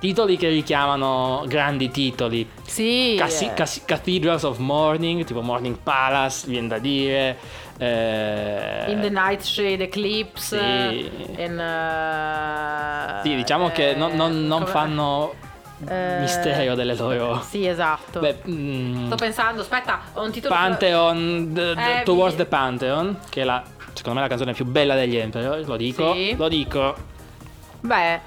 titoli 0.00 0.36
che 0.36 0.48
richiamano 0.48 1.44
grandi 1.46 1.90
titoli 1.90 2.48
Sì. 2.66 3.14
Cassi- 3.18 3.44
eh. 3.46 3.54
Cassi- 3.54 3.82
Cathedrals 3.84 4.42
of 4.42 4.58
Morning 4.58 5.24
tipo 5.24 5.42
Morning 5.42 5.76
Palace 5.80 6.46
viene 6.48 6.66
da 6.68 6.78
dire 6.78 7.36
eh, 7.78 8.84
In 8.88 9.00
the 9.00 9.10
Nightshade 9.10 9.84
Eclipse. 9.84 10.58
Sì. 10.58 11.10
In, 11.42 11.58
eh, 11.60 13.20
sì 13.22 13.34
diciamo 13.36 13.68
che 13.70 13.94
non, 13.94 14.12
non- 14.16 14.46
non 14.46 14.60
come- 14.60 14.70
fanno 14.70 15.34
eh, 15.88 16.18
mistero 16.20 16.74
delle 16.74 16.94
loro 16.94 17.40
Sì, 17.46 17.66
esatto. 17.66 18.20
Beh, 18.20 18.38
mm, 18.48 19.06
Sto 19.06 19.16
pensando, 19.16 19.60
aspetta, 19.62 20.00
ho 20.14 20.24
un 20.24 20.30
titolo. 20.30 20.54
Pantheon, 20.54 21.52
the- 21.54 21.74
the- 21.74 22.00
Eh, 22.00 22.02
Towards 22.04 22.34
mi- 22.36 22.42
the 22.42 22.46
Pantheon, 22.46 23.18
che 23.30 23.40
è 23.42 23.44
la, 23.44 23.62
secondo 23.94 24.18
me 24.18 24.20
la 24.20 24.28
canzone 24.28 24.52
più 24.52 24.66
bella 24.66 24.94
degli 24.94 25.16
Emperor, 25.16 25.66
lo 25.66 25.76
dico, 25.76 26.12
Sì. 26.12 26.34
lo 26.36 26.48
dico. 26.48 26.94
Beh, 27.80 28.20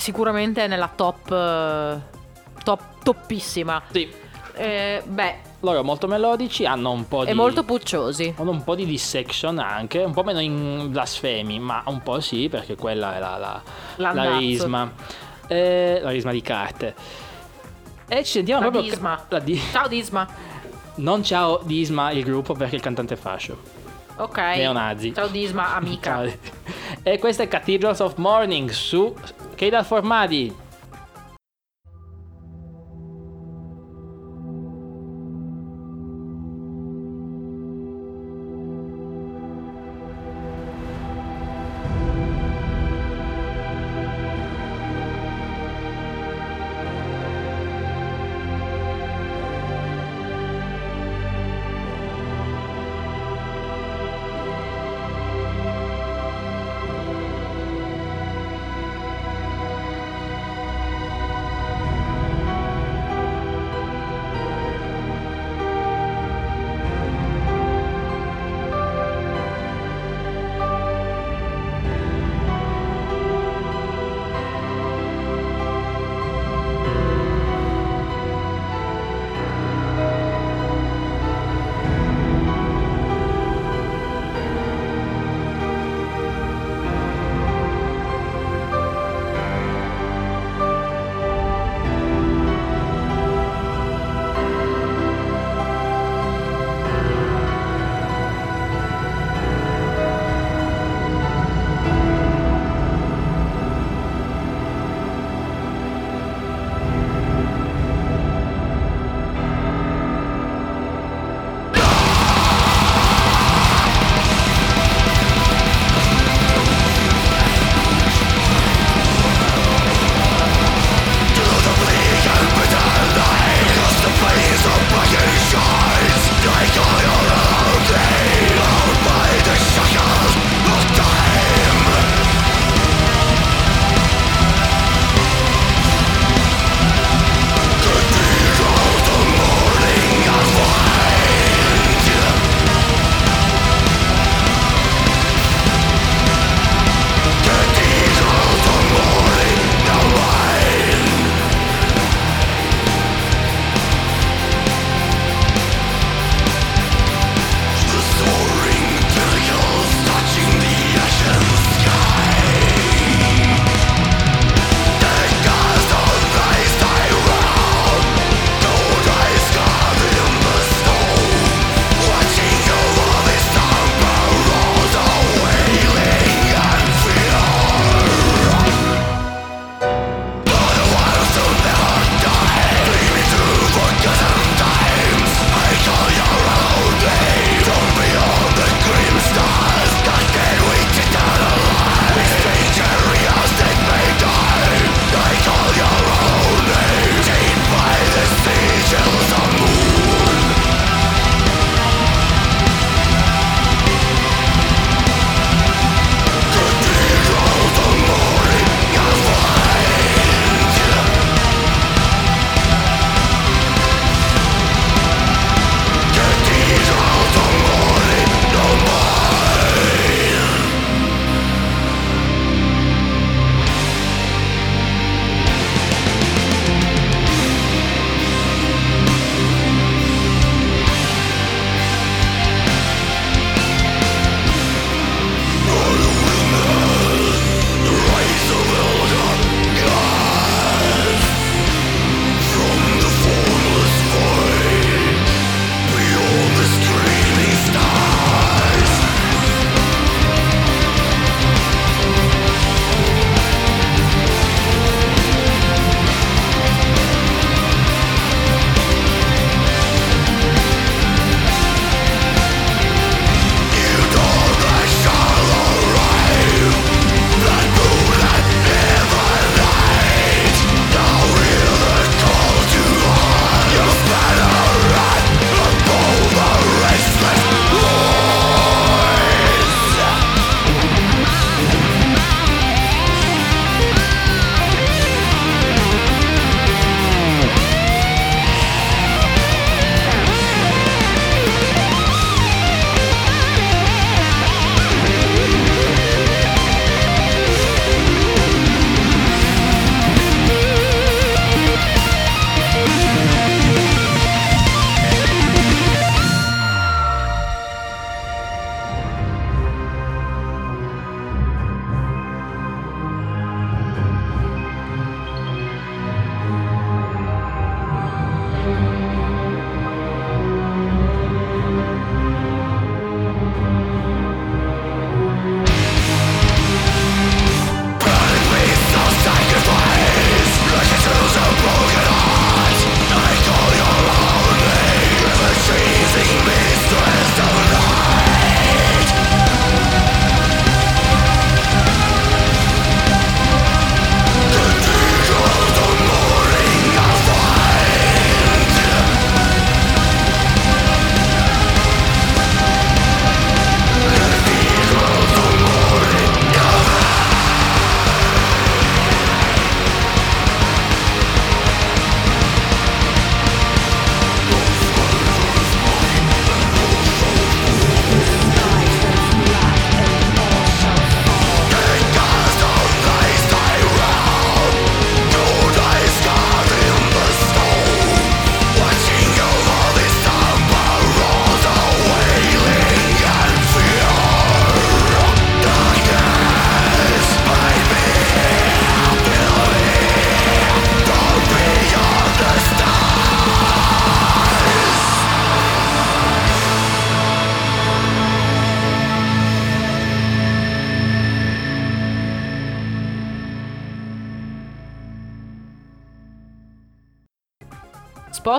sicuramente 0.00 0.64
è 0.64 0.66
nella 0.66 0.90
top. 0.94 1.30
eh, 1.30 2.18
top 2.64 2.80
toppissima. 3.02 3.82
Sì, 3.90 4.10
Eh, 4.54 5.02
beh, 5.06 5.36
loro 5.60 5.82
molto 5.82 6.06
melodici, 6.06 6.66
hanno 6.66 6.90
un 6.90 7.06
po' 7.08 7.24
di... 7.24 7.30
è 7.30 7.34
molto 7.34 7.62
pucciosi. 7.62 8.34
hanno 8.36 8.50
un 8.50 8.62
po' 8.64 8.74
di 8.74 8.84
dissection 8.84 9.58
anche, 9.58 10.00
un 10.00 10.12
po' 10.12 10.22
meno 10.22 10.40
in 10.40 10.88
blasfemi, 10.90 11.58
ma 11.58 11.82
un 11.86 12.02
po' 12.02 12.20
sì, 12.20 12.48
perché 12.50 12.74
quella 12.76 13.16
è 13.16 13.20
la, 13.20 13.62
la, 13.96 14.12
la 14.12 14.36
risma. 14.36 14.92
Eh, 15.46 16.00
la 16.02 16.10
risma 16.10 16.32
di 16.32 16.42
carte. 16.42 16.94
E 18.06 18.24
ci 18.24 18.32
sentiamo 18.32 18.60
La 18.64 18.70
proprio... 18.70 18.90
Disma. 18.90 19.24
la 19.28 19.38
di- 19.38 19.60
Ciao 19.72 19.88
Disma. 19.88 20.26
non 20.96 21.22
ciao 21.22 21.60
Disma 21.64 22.10
il 22.10 22.24
gruppo 22.24 22.52
perché 22.54 22.74
il 22.76 22.82
cantante 22.82 23.14
è 23.14 23.16
fascio. 23.16 23.56
Ok. 24.16 24.36
Neonazi. 24.36 25.14
Ciao 25.14 25.28
Disma, 25.28 25.74
amica. 25.74 26.26
Ciao. 26.26 26.68
E 27.02 27.18
questo 27.18 27.42
è 27.42 27.48
Cathedrals 27.48 28.00
of 28.00 28.16
Morning 28.16 28.68
su 28.68 29.14
Keidal 29.60 29.84
Formadi. 29.84 30.69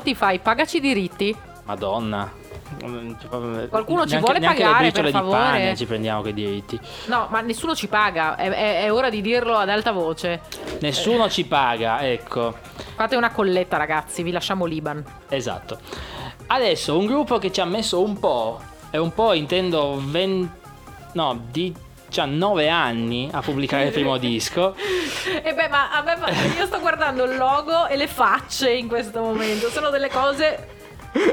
Spotify, 0.01 0.39
pagaci 0.39 0.77
i 0.77 0.79
diritti. 0.79 1.35
Madonna. 1.65 2.27
Qualcuno 2.79 4.03
ci 4.07 4.13
Neanche- 4.13 4.17
vuole 4.19 4.39
neanche 4.39 4.63
pagare, 4.63 4.91
per 4.91 5.05
di 5.05 5.11
pane 5.11 5.11
favore? 5.11 5.75
ci 5.77 5.85
prendiamo 5.85 6.21
quei 6.21 6.33
diritti. 6.33 6.79
No, 7.05 7.27
ma 7.29 7.41
nessuno 7.41 7.75
ci 7.75 7.87
paga. 7.87 8.35
È, 8.35 8.49
è- 8.49 8.83
è 8.85 8.91
ora 8.91 9.11
di 9.11 9.21
dirlo 9.21 9.55
ad 9.57 9.69
alta 9.69 9.91
voce. 9.91 10.41
Nessuno 10.79 11.29
ci 11.29 11.45
paga, 11.45 12.01
ecco. 12.01 12.55
Fate 12.95 13.15
una 13.15 13.29
colletta, 13.31 13.77
ragazzi. 13.77 14.23
Vi 14.23 14.31
lasciamo 14.31 14.65
l'Iban. 14.65 15.03
Esatto. 15.29 15.77
Adesso 16.47 16.97
un 16.97 17.05
gruppo 17.05 17.37
che 17.37 17.51
ci 17.51 17.61
ha 17.61 17.65
messo 17.65 18.01
un 18.01 18.17
po', 18.17 18.59
e 18.89 18.97
un 18.97 19.13
po' 19.13 19.33
intendo 19.33 20.01
20, 20.03 20.49
no, 21.13 21.39
19 22.11 22.67
anni 22.67 23.29
a 23.31 23.39
pubblicare 23.41 23.85
il 23.85 23.91
primo 23.93 24.17
disco. 24.17 24.75
E 25.43 25.53
beh, 25.53 25.67
ma 25.69 25.91
a 25.91 26.01
me 26.01 26.17
fa- 26.17 26.29
io 26.59 26.65
sto 26.65 26.79
guardando 26.79 27.23
il 27.25 27.37
logo 27.37 27.85
e 27.87 27.95
le 27.95 28.07
facce 28.07 28.71
in 28.71 28.87
questo 28.87 29.21
momento. 29.21 29.69
Sono 29.69 29.89
delle 29.89 30.09
cose 30.09 30.67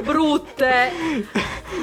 brutte. 0.03 0.93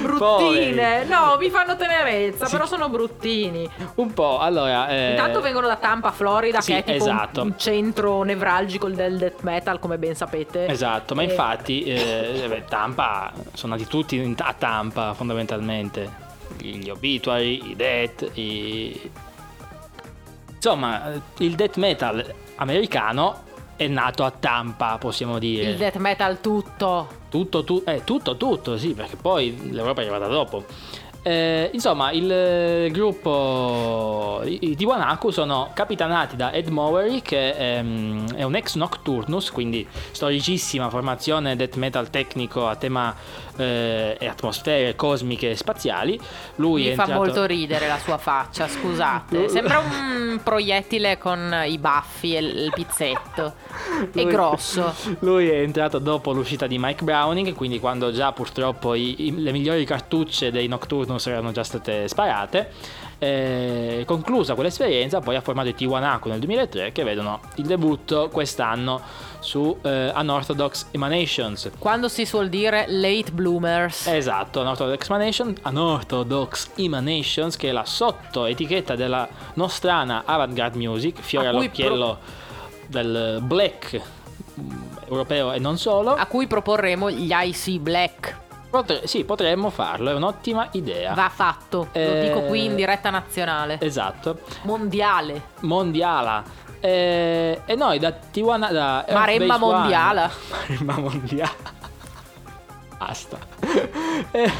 Bruttine. 0.01 0.17
Poveri. 0.17 1.07
No, 1.07 1.35
mi 1.39 1.49
fanno 1.49 1.75
tenerezza, 1.75 2.47
però 2.47 2.65
sono 2.67 2.89
bruttini. 2.89 3.67
Un 3.95 4.13
po', 4.13 4.39
allora... 4.39 4.87
eh, 4.89 5.09
Intanto 5.11 5.41
vengono 5.41 5.67
da 5.67 5.75
Tampa, 5.77 6.11
Florida, 6.11 6.61
sì, 6.61 6.73
che 6.73 6.79
è 6.79 6.83
tipo 6.83 7.05
un- 7.05 7.09
esatto. 7.11 7.41
un 7.41 7.57
centro 7.57 8.21
nevralgico 8.23 8.87
del 8.89 9.17
death 9.17 9.41
metal, 9.41 9.79
come 9.79 9.97
ben 9.97 10.15
sapete. 10.15 10.67
Esatto, 10.67 11.15
ma 11.15 11.21
E- 11.23 11.25
infatti 11.25 11.83
eh, 11.83 12.63
Tampa, 12.69 13.31
sono 13.53 13.73
nati 13.75 13.87
tutti 13.87 14.35
a 14.37 14.55
Tampa 14.57 15.13
fondamentalmente. 15.13 16.23
Gli 16.73 16.89
Obituary, 16.89 17.71
i 17.71 17.75
Death, 17.75 18.31
i... 18.33 19.11
Insomma, 20.55 21.21
il 21.37 21.55
death 21.55 21.77
metal 21.77 22.33
americano 22.55 23.43
è 23.75 23.87
nato 23.87 24.23
a 24.23 24.31
Tampa, 24.31 24.97
possiamo 24.97 25.37
dire. 25.37 25.69
Il 25.69 25.77
death 25.77 25.97
metal 25.97 26.41
tutto. 26.41 27.23
Tutto, 27.29 27.63
tu- 27.63 27.83
eh, 27.85 28.03
tutto, 28.03 28.37
tutto, 28.37 28.77
sì, 28.77 28.93
perché 28.93 29.17
poi 29.17 29.71
l'Europa 29.71 30.01
è 30.01 30.05
arrivata 30.05 30.27
dopo. 30.27 30.63
Eh, 31.27 31.71
insomma, 31.73 32.11
il 32.11 32.91
gruppo 32.91 34.41
i, 34.45 34.59
i 34.69 34.75
Tiwanaku 34.75 35.31
sono 35.31 35.71
capitanati 35.73 36.35
da 36.35 36.51
Ed 36.51 36.67
Mowery, 36.67 37.21
che 37.23 37.49
ehm, 37.49 38.35
è 38.35 38.43
un 38.43 38.55
ex 38.55 38.75
Nocturnus, 38.75 39.49
quindi 39.49 39.87
storicissima 40.11 40.87
formazione 40.89 41.55
death 41.55 41.77
metal 41.77 42.11
tecnico 42.11 42.67
a 42.67 42.75
tema 42.75 43.15
eh, 43.57 44.17
e 44.19 44.27
atmosfere 44.27 44.95
cosmiche 44.95 45.51
e 45.51 45.55
spaziali. 45.55 46.19
Lui 46.55 46.83
Mi 46.83 46.87
è 46.89 46.93
fa 46.95 47.03
entrato... 47.03 47.21
molto 47.23 47.45
ridere 47.45 47.87
la 47.87 47.97
sua 47.97 48.17
faccia, 48.17 48.67
scusate. 48.67 49.49
Sembra 49.49 49.79
un 49.79 50.39
proiettile 50.43 51.17
con 51.17 51.63
i 51.67 51.77
baffi 51.77 52.35
e 52.35 52.39
il 52.39 52.71
pizzetto. 52.73 53.53
È 54.13 54.21
Lui- 54.21 54.25
grosso. 54.31 54.93
Lui 55.19 55.47
è 55.49 55.59
entrato 55.59 55.99
dopo 55.99 56.31
l'uscita 56.31 56.67
di 56.67 56.77
Mike 56.79 57.03
Browning, 57.03 57.53
quindi 57.53 57.79
quando 57.79 58.11
già 58.11 58.31
purtroppo 58.31 58.93
i- 58.93 59.27
i- 59.27 59.41
le 59.41 59.51
migliori 59.51 59.85
cartucce 59.85 60.51
dei 60.51 60.67
Nocturnus 60.67 61.27
erano 61.27 61.51
già 61.51 61.63
state 61.63 62.07
sparate. 62.07 62.71
Eh, 63.17 64.03
conclusa 64.05 64.55
quell'esperienza, 64.55 65.19
poi 65.19 65.35
ha 65.35 65.41
formato 65.41 65.69
i 65.69 65.73
Tiwanaku 65.73 66.27
nel 66.29 66.39
2003 66.39 66.91
che 66.91 67.03
vedono 67.03 67.39
il 67.55 67.65
debutto 67.65 68.29
quest'anno 68.29 69.01
su 69.39 69.77
eh, 69.83 70.11
Unorthodox 70.13 70.87
Emanations. 70.91 71.71
Quando 71.79 72.09
si 72.09 72.25
suol 72.25 72.49
dire 72.49 72.85
late 72.87 73.31
bloomers. 73.31 74.07
Esatto, 74.07 74.61
Unorthodox 74.61 75.09
Emanation, 75.09 75.55
Unorthodox 75.63 76.71
Emanations, 76.75 77.55
che 77.55 77.69
è 77.69 77.71
la 77.71 77.85
sottoetichetta 77.85 78.95
della 78.95 79.27
nostrana 79.53 80.23
avant-garde 80.25 80.77
music, 80.77 81.19
fiore 81.21 81.47
all'occhiello 81.47 82.17
del 82.87 83.39
black 83.41 84.01
mm, 84.59 84.71
europeo 85.07 85.53
e 85.53 85.59
non 85.59 85.77
solo. 85.77 86.13
A 86.13 86.25
cui 86.25 86.47
proporremo 86.47 87.09
gli 87.09 87.31
IC 87.31 87.79
Black. 87.79 88.43
Potre- 88.75 89.07
sì, 89.07 89.23
potremmo 89.23 89.69
farlo, 89.69 90.09
è 90.09 90.13
un'ottima 90.13 90.67
idea. 90.71 91.13
Va 91.13 91.29
fatto. 91.33 91.87
Lo 91.93 91.99
Eh, 91.99 92.21
dico 92.27 92.41
qui 92.47 92.65
in 92.65 92.75
diretta 92.75 93.09
nazionale. 93.09 93.77
Esatto, 93.81 94.39
Mondiale. 94.63 95.41
mondiala. 95.61 96.43
Eh, 96.81 97.61
e 97.65 97.75
noi 97.75 97.97
da 97.99 98.11
Tijuana 98.11 98.71
da 98.71 99.05
Maremma 99.11 99.57
mondiala. 99.57 100.29
Maremma 100.51 100.97
mondiala. 100.99 101.53
Basta. 102.97 103.37
Eh, 104.31 104.51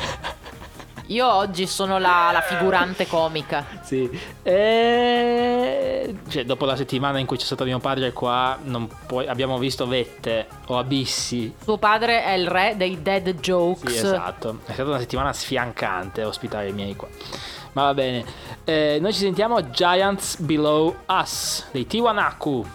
Io 1.08 1.32
oggi 1.32 1.68
sono 1.68 1.98
la, 2.00 2.30
la 2.34 2.42
figurante 2.42 3.08
comica. 3.08 3.64
sì. 3.84 4.10
Eh, 4.42 6.16
cioè, 6.30 6.46
dopo 6.46 6.66
la 6.66 6.76
settimana 6.76 7.20
in 7.20 7.26
cui 7.26 7.38
c'è 7.38 7.46
stato 7.46 7.64
mio 7.64 7.80
padre 7.80 8.12
qua, 8.12 8.58
non 8.64 8.88
puoi- 9.06 9.28
abbiamo 9.28 9.58
visto 9.58 9.88
vette 9.88 10.48
o 10.68 10.78
abissi. 10.78 11.54
Suo 11.62 11.78
padre 11.78 12.24
è 12.24 12.32
il 12.32 12.48
re 12.48 12.74
dei 12.76 13.02
dead 13.02 13.40
jokes. 13.40 13.92
Sì, 13.92 13.98
esatto. 13.98 14.60
È 14.66 14.74
stata 14.74 14.90
una 14.90 15.00
settimana 15.00 15.34
sfiancante 15.34 16.24
ospitare 16.24 16.70
i 16.70 16.74
miei 16.74 16.96
qua. 16.96 17.08
Ma 17.74 17.84
va 17.84 17.94
bene. 17.94 18.24
Eh, 18.64 18.98
noi 19.02 19.14
ci 19.14 19.20
sentiamo 19.20 19.70
Giants 19.70 20.38
Below 20.40 20.96
Us 21.08 21.66
dei 21.72 21.86
Tiwanaku. 21.86 22.66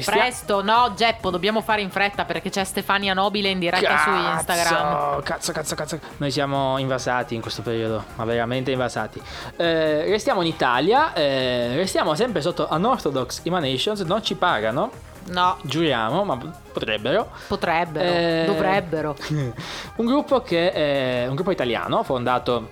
Restia- 0.00 0.14
Presto, 0.22 0.62
no, 0.62 0.92
Geppo, 0.96 1.30
dobbiamo 1.30 1.60
fare 1.60 1.80
in 1.82 1.90
fretta 1.90 2.24
perché 2.24 2.50
c'è 2.50 2.64
Stefania 2.64 3.14
Nobile 3.14 3.48
in 3.48 3.58
diretta 3.58 3.98
su 3.98 4.10
Instagram. 4.10 5.22
Cazzo, 5.22 5.52
cazzo, 5.52 5.74
cazzo. 5.74 5.98
Noi 6.18 6.30
siamo 6.30 6.78
invasati 6.78 7.34
in 7.34 7.40
questo 7.40 7.62
periodo, 7.62 8.04
ma 8.16 8.24
veramente 8.24 8.70
invasati. 8.70 9.20
Eh, 9.56 10.04
restiamo 10.06 10.40
in 10.42 10.48
Italia, 10.48 11.12
eh, 11.12 11.74
restiamo 11.76 12.14
sempre 12.14 12.40
sotto 12.42 12.68
Unorthodox 12.70 13.40
Emanations, 13.44 14.00
non 14.00 14.22
ci 14.22 14.34
pagano, 14.34 14.90
No, 15.26 15.58
giuriamo, 15.62 16.24
ma 16.24 16.36
potrebbero. 16.72 17.28
potrebbero, 17.46 18.04
Eh, 18.08 18.44
dovrebbero. 18.46 19.14
un 19.96 20.06
gruppo 20.06 20.40
che 20.42 20.72
è 20.72 21.26
un 21.28 21.34
gruppo 21.34 21.50
italiano 21.50 22.02
fondato 22.02 22.68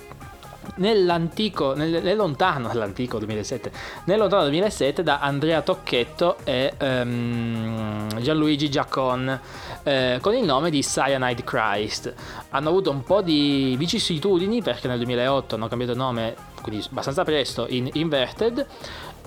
nell'antico, 0.78 1.74
nel, 1.74 2.02
nel 2.02 2.16
lontano, 2.16 2.68
nell'antico 2.72 3.18
2007, 3.18 3.70
nel 4.04 4.18
lontano 4.18 4.42
2007 4.42 5.02
da 5.02 5.20
Andrea 5.20 5.62
Tocchetto 5.62 6.38
e 6.44 6.72
ehm, 6.76 8.20
Gianluigi 8.20 8.68
Giacon 8.68 9.40
eh, 9.82 10.18
con 10.20 10.34
il 10.34 10.44
nome 10.44 10.70
di 10.70 10.82
Cyanide 10.82 11.44
Christ. 11.44 12.12
Hanno 12.50 12.68
avuto 12.68 12.90
un 12.90 13.02
po' 13.02 13.22
di 13.22 13.74
vicissitudini 13.78 14.62
perché 14.62 14.88
nel 14.88 14.98
2008 14.98 15.54
hanno 15.54 15.68
cambiato 15.68 15.94
nome, 15.94 16.34
quindi 16.62 16.84
abbastanza 16.90 17.24
presto, 17.24 17.66
in 17.68 17.88
Inverted 17.92 18.66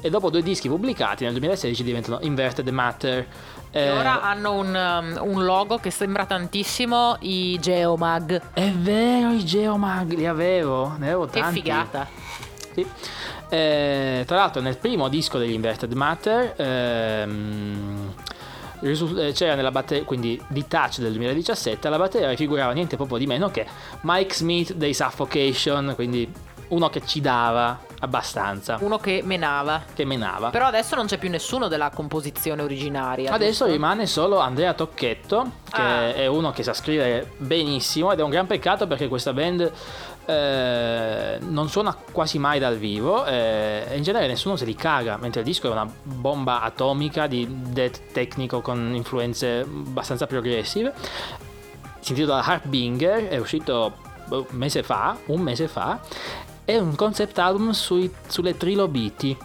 e 0.02 0.10
dopo 0.10 0.30
due 0.30 0.42
dischi 0.42 0.68
pubblicati 0.68 1.24
nel 1.24 1.34
2016 1.34 1.84
diventano 1.84 2.20
Inverted 2.22 2.68
Matter. 2.70 3.28
E 3.72 3.80
Eh, 3.82 3.92
ora 3.92 4.22
hanno 4.22 4.54
un, 4.54 4.76
um, 5.22 5.32
un 5.32 5.44
logo 5.46 5.78
che 5.78 5.92
sembra 5.92 6.26
tantissimo 6.26 7.18
i 7.22 7.58
Geomag. 7.60 8.42
È 8.54 8.70
vero, 8.72 9.32
i 9.32 9.46
Geomag 9.46 10.14
li 10.14 10.26
avevo, 10.26 10.96
ne 10.98 11.06
avevo 11.06 11.28
Che 11.28 11.40
tanti. 11.40 11.54
figata. 11.62 12.08
Sì. 12.74 12.86
Eh, 13.50 14.24
tra 14.26 14.38
l'altro 14.38 14.62
nel 14.62 14.78
primo 14.78 15.10
disco 15.10 15.38
degli 15.38 15.52
Inverted 15.52 15.92
Matter 15.92 16.54
ehm, 16.56 18.14
eh, 18.82 19.32
c'era 19.34 19.56
nella 19.56 19.72
batteria, 19.72 20.04
quindi 20.06 20.42
di 20.48 20.66
Touch 20.68 21.00
del 21.00 21.12
2017, 21.12 21.86
alla 21.88 21.98
batteria 21.98 22.30
rifigurava 22.30 22.72
niente 22.72 22.96
proprio 22.96 23.18
di 23.18 23.28
meno 23.28 23.50
che 23.50 23.66
Mike 24.02 24.34
Smith 24.34 24.74
dei 24.74 24.94
Suffocation, 24.94 25.92
quindi 25.96 26.32
uno 26.72 26.90
che 26.90 27.02
ci 27.06 27.22
dava 27.22 27.80
abbastanza, 28.00 28.78
Uno 28.82 28.98
che 28.98 29.22
menava. 29.24 29.84
che 29.94 30.06
menava. 30.06 30.50
Però 30.50 30.66
adesso 30.66 30.96
non 30.96 31.06
c'è 31.06 31.18
più 31.18 31.30
nessuno 31.30 31.68
della 31.68 31.90
composizione 31.90 32.62
originaria. 32.62 33.32
Adesso 33.32 33.50
giusto? 33.66 33.66
rimane 33.66 34.08
solo 34.08 34.40
Andrea 34.40 34.74
Tocchetto, 34.74 35.52
che 35.72 35.82
Ah. 35.82 36.14
è 36.14 36.26
uno 36.28 36.52
che 36.52 36.64
sa 36.64 36.74
scrivere 36.74 37.32
benissimo 37.38 38.12
ed 38.12 38.20
è 38.20 38.24
un 38.24 38.30
gran 38.30 38.48
peccato 38.48 38.88
perché 38.88 39.08
questa 39.08 39.34
band 39.34 39.72
eh, 40.26 41.38
non 41.42 41.68
suona 41.70 41.96
quasi 42.12 42.40
mai 42.40 42.58
dal 42.60 42.78
vivo 42.78 43.26
eh, 43.26 43.86
e 43.90 43.98
in 43.98 44.04
genere 44.04 44.28
nessuno 44.28 44.56
se 44.56 44.66
li 44.66 44.76
caga, 44.76 45.18
mentre 45.18 45.42
il 45.42 45.46
disco 45.46 45.68
è 45.68 45.72
una 45.72 45.88
bomba 46.04 46.62
atomica 46.62 47.28
di 47.28 47.46
death 47.50 48.12
tecnico 48.14 48.62
con 48.62 48.94
influenze 48.96 49.60
abbastanza 49.60 50.26
progressive. 50.26 50.94
Si 52.00 52.14
intitola 52.14 52.44
Harbinger, 52.44 53.28
è 53.28 53.38
uscito 53.38 53.94
boh, 54.26 54.48
un 54.50 54.58
mese 54.58 54.82
fa, 54.84 55.18
un 55.28 55.42
mese 55.42 55.68
fa, 55.68 56.00
è 56.72 56.80
un 56.80 56.96
concept 56.96 57.38
album 57.40 57.72
sui- 57.72 58.12
sulle 58.28 58.58
trilobiti, 58.58 59.38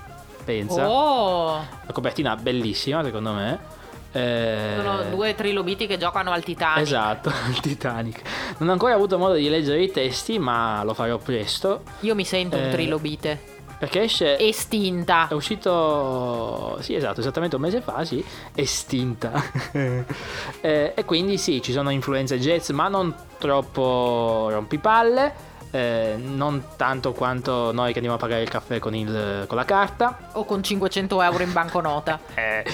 pensa. 0.44 0.88
Oh, 0.88 1.54
La 1.86 1.92
copertina 1.92 2.36
bellissima, 2.36 3.02
secondo 3.04 3.32
me. 3.32 3.74
Eh, 4.12 4.74
sono 4.76 5.02
due 5.10 5.34
trilobiti 5.34 5.86
che 5.86 5.98
giocano 5.98 6.30
al 6.30 6.42
Titanic. 6.42 6.78
Esatto, 6.78 7.30
il 7.50 7.60
Titanic. 7.60 8.22
Non 8.58 8.70
ho 8.70 8.72
ancora 8.72 8.94
avuto 8.94 9.18
modo 9.18 9.34
di 9.34 9.48
leggere 9.48 9.82
i 9.82 9.90
testi, 9.90 10.38
ma 10.38 10.82
lo 10.84 10.94
farò 10.94 11.18
presto. 11.18 11.82
Io 12.00 12.14
mi 12.14 12.24
sento 12.24 12.56
Eh, 12.56 12.64
un 12.64 12.70
trilobite. 12.70 13.54
Perché 13.78 14.04
esce. 14.04 14.38
Estinta. 14.38 15.28
È 15.28 15.34
uscito. 15.34 16.78
Sì, 16.80 16.94
esatto, 16.94 17.20
esattamente 17.20 17.56
un 17.56 17.62
mese 17.62 17.82
fa, 17.82 18.04
sì. 18.06 18.24
Estinta. 18.54 19.32
Eh, 20.62 20.92
e 20.96 21.04
quindi 21.04 21.36
sì, 21.38 21.60
ci 21.62 21.72
sono 21.72 21.90
influenze 21.90 22.38
jazz, 22.40 22.70
ma 22.70 22.88
non 22.88 23.14
troppo 23.38 24.48
rompipalle. 24.50 25.54
Eh, 25.76 26.16
non 26.16 26.62
tanto 26.76 27.12
quanto 27.12 27.72
noi 27.72 27.88
che 27.92 27.98
andiamo 27.98 28.16
a 28.16 28.18
pagare 28.18 28.42
il 28.42 28.48
caffè 28.48 28.78
con, 28.78 28.94
il- 28.94 29.44
con 29.46 29.56
la 29.56 29.64
carta. 29.64 30.30
O 30.32 30.44
con 30.44 30.62
500 30.62 31.20
euro 31.22 31.42
in 31.42 31.52
banconota. 31.52 32.18
Eh, 32.36 32.64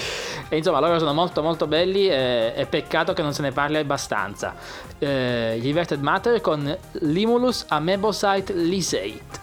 e 0.49 0.57
insomma, 0.59 0.81
loro 0.81 0.99
sono 0.99 1.15
molto 1.15 1.41
molto 1.43 1.67
belli 1.67 2.09
e 2.09 2.53
è 2.55 2.67
peccato 2.67 3.13
che 3.15 3.23
non 3.23 3.33
se 3.33 3.43
ne 3.43 3.53
parli 3.53 3.77
abbastanza. 3.79 4.55
Eh, 4.99 5.57
gli 5.61 5.67
Inverted 5.69 6.01
Matter 6.03 6.41
con 6.41 6.77
Limulus 7.01 7.65
Amebocyte 7.69 8.53
Lysate. 8.53 9.41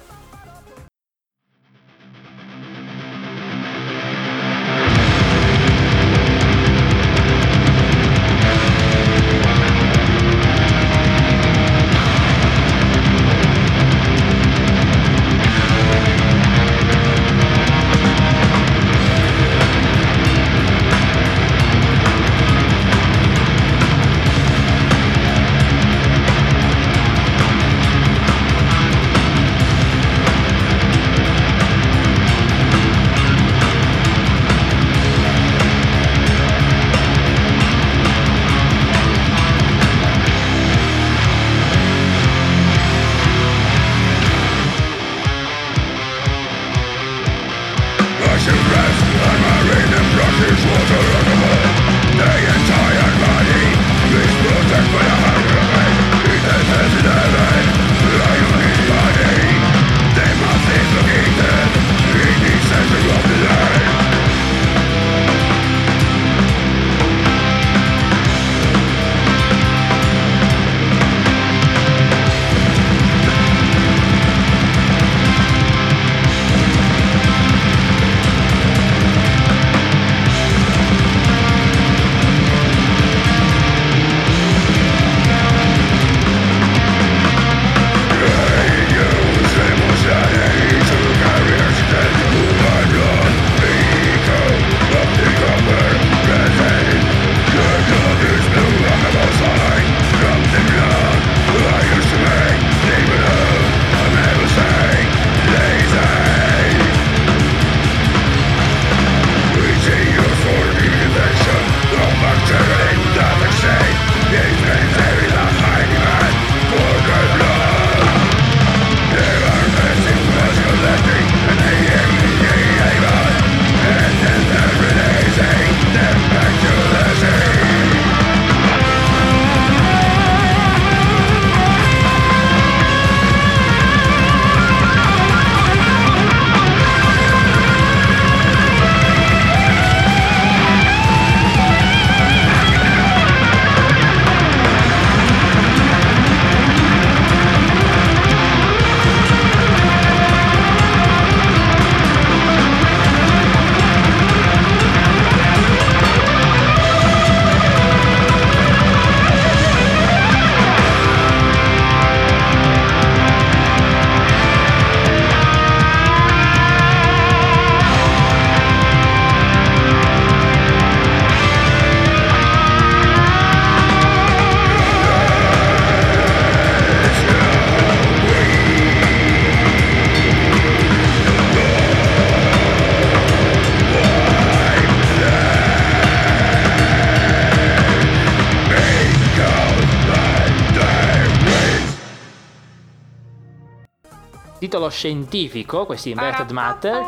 Titolo 194.80 194.90
scientifico, 194.90 195.86
questi 195.86 196.12
inverted 196.12 196.52
matter. 196.52 197.02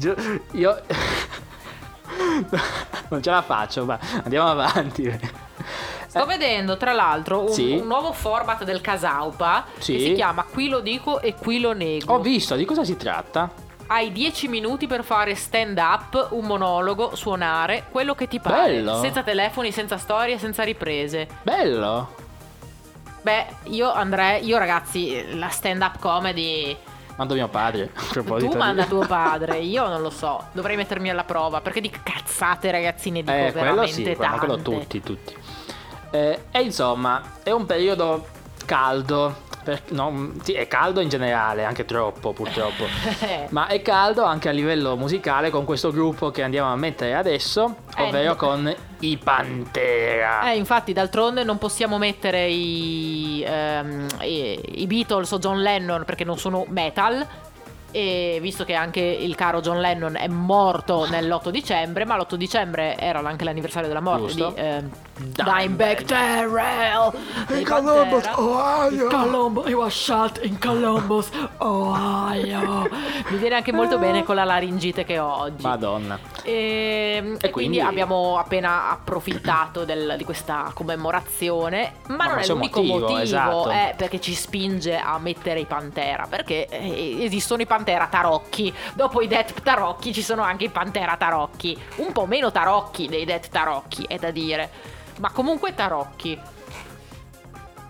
Io 0.52 0.80
non 3.08 3.22
ce 3.22 3.30
la 3.30 3.42
faccio, 3.42 3.84
ma 3.84 3.98
andiamo 4.22 4.48
avanti. 4.50 5.20
Sto 6.06 6.24
vedendo 6.26 6.76
tra 6.76 6.92
l'altro 6.92 7.42
un. 7.42 7.48
Sì. 7.52 7.76
un 7.76 7.86
nuovo 7.86 8.12
format 8.12 8.64
del 8.64 8.80
Casaupa 8.80 9.66
Sì. 9.78 9.92
che 9.92 9.98
si 10.00 10.12
chiama 10.14 10.44
Qui 10.44 10.68
lo 10.68 10.80
dico 10.80 11.20
e 11.20 11.34
qui 11.34 11.60
lo 11.60 11.72
nego. 11.72 12.14
Ho 12.14 12.20
visto, 12.20 12.56
di 12.56 12.64
cosa 12.64 12.82
si 12.82 12.96
tratta? 12.96 13.68
Hai 13.86 14.10
10 14.12 14.48
minuti 14.48 14.86
per 14.86 15.04
fare 15.04 15.34
stand 15.34 15.76
up, 15.78 16.28
un 16.30 16.46
monologo, 16.46 17.14
suonare, 17.16 17.86
quello 17.90 18.14
che 18.14 18.28
ti 18.28 18.40
pare. 18.40 18.76
Bello. 18.76 19.00
Senza 19.00 19.22
telefoni, 19.22 19.72
senza 19.72 19.98
storie, 19.98 20.38
senza 20.38 20.62
riprese. 20.62 21.28
Bello. 21.42 22.19
Beh, 23.22 23.46
io 23.64 23.92
andrei, 23.92 24.44
io 24.44 24.56
ragazzi, 24.58 25.36
la 25.36 25.48
stand 25.48 25.82
up 25.82 25.98
comedy 25.98 26.76
Mando 27.16 27.34
mio 27.34 27.48
padre. 27.48 27.90
Tu 28.12 28.56
manda 28.56 28.86
tuo 28.86 29.04
padre, 29.06 29.58
io 29.58 29.86
non 29.88 30.00
lo 30.00 30.08
so, 30.08 30.42
dovrei 30.52 30.74
mettermi 30.76 31.10
alla 31.10 31.24
prova 31.24 31.60
perché 31.60 31.82
di 31.82 31.90
cazzate 31.90 32.70
ragazzi 32.70 33.10
ne 33.10 33.20
dico 33.20 33.30
Eh, 33.30 33.52
quello 33.52 33.60
veramente 33.60 33.92
sì, 33.92 34.14
quello, 34.16 34.36
quello 34.38 34.54
tante. 34.54 34.70
tutti, 34.80 35.02
tutti. 35.02 35.36
Eh, 36.12 36.44
e 36.50 36.60
insomma, 36.62 37.20
è 37.42 37.50
un 37.50 37.66
periodo 37.66 38.26
caldo. 38.64 39.48
Per- 39.70 39.82
no, 39.92 40.32
sì, 40.42 40.52
è 40.54 40.66
caldo 40.66 41.00
in 41.00 41.08
generale, 41.08 41.64
anche 41.64 41.84
troppo 41.84 42.32
purtroppo. 42.32 42.84
ma 43.50 43.66
è 43.68 43.80
caldo 43.82 44.24
anche 44.24 44.48
a 44.48 44.52
livello 44.52 44.96
musicale 44.96 45.50
con 45.50 45.64
questo 45.64 45.90
gruppo 45.92 46.30
che 46.30 46.42
andiamo 46.42 46.72
a 46.72 46.76
mettere 46.76 47.14
adesso, 47.14 47.76
Eh, 47.96 48.02
ovvero 48.02 48.30
no. 48.30 48.36
con 48.36 48.74
i 49.00 49.16
Pantera. 49.16 50.50
Eh, 50.50 50.56
infatti, 50.56 50.92
d'altronde 50.92 51.44
non 51.44 51.58
possiamo 51.58 51.98
mettere 51.98 52.46
i, 52.48 53.44
ehm, 53.46 54.06
i, 54.22 54.60
i 54.82 54.86
Beatles 54.86 55.30
o 55.32 55.38
John 55.38 55.60
Lennon 55.62 56.04
perché 56.04 56.24
non 56.24 56.38
sono 56.38 56.64
metal. 56.68 57.26
E 57.92 58.38
visto 58.40 58.64
che 58.64 58.74
anche 58.74 59.00
il 59.00 59.34
caro 59.34 59.60
John 59.60 59.80
Lennon 59.80 60.16
è 60.16 60.28
morto 60.28 61.08
nell'8 61.08 61.48
dicembre, 61.48 62.04
ma 62.04 62.16
l'8 62.16 62.34
dicembre 62.36 62.96
era 62.96 63.18
anche 63.20 63.44
l'anniversario 63.44 63.88
della 63.88 64.00
morte 64.00 64.26
Giusto. 64.26 64.52
di 64.54 64.60
ehm, 64.60 64.90
Dimebag. 65.20 66.04
Darrell 66.04 67.12
dei 67.48 67.64
Columbus. 67.64 68.24
Ohio. 68.36 69.08
Columbus, 69.08 69.66
he 69.66 69.74
was 69.74 69.92
shot 69.94 70.40
in 70.44 70.58
Columbus, 70.58 71.28
Ohio. 71.58 72.88
Mi 73.28 73.36
viene 73.38 73.56
anche 73.56 73.72
molto 73.72 73.98
bene 73.98 74.22
con 74.24 74.34
la 74.36 74.44
laringite 74.44 75.04
che 75.04 75.18
ho 75.18 75.40
oggi. 75.40 75.62
Madonna. 75.62 76.18
E, 76.42 76.52
e 76.52 77.50
quindi... 77.50 77.50
quindi- 77.50 77.80
abbiamo 77.80 78.38
appena 78.38 78.90
approfittato 78.90 79.84
del- 79.84 80.14
di 80.16 80.24
questa 80.24 80.70
commemorazione, 80.72 81.94
ma, 82.08 82.16
Ma 82.16 82.26
non 82.28 82.38
è 82.38 82.46
l'unico 82.46 82.80
motivo, 82.80 82.98
motivo, 83.00 83.18
esatto. 83.18 83.68
è 83.68 83.94
perché 83.96 84.20
ci 84.20 84.34
spinge 84.34 84.96
a 84.96 85.18
mettere 85.18 85.60
i 85.60 85.66
Pantera, 85.66 86.26
perché 86.28 86.66
eh, 86.68 87.24
esistono 87.24 87.60
i 87.60 87.66
Pantera 87.66 87.78
tarocchi, 87.84 88.72
dopo 88.94 89.20
i 89.20 89.26
Death 89.28 89.62
tarocchi 89.62 90.12
ci 90.12 90.22
sono 90.22 90.42
anche 90.42 90.64
i 90.64 90.68
Pantera 90.70 91.16
tarocchi, 91.16 91.78
un 91.96 92.12
po' 92.12 92.26
meno 92.26 92.50
tarocchi 92.50 93.08
dei 93.08 93.24
Death 93.24 93.48
tarocchi, 93.48 94.04
è 94.08 94.16
da 94.16 94.30
dire, 94.30 94.70
ma 95.18 95.30
comunque 95.30 95.74
tarocchi, 95.74 96.38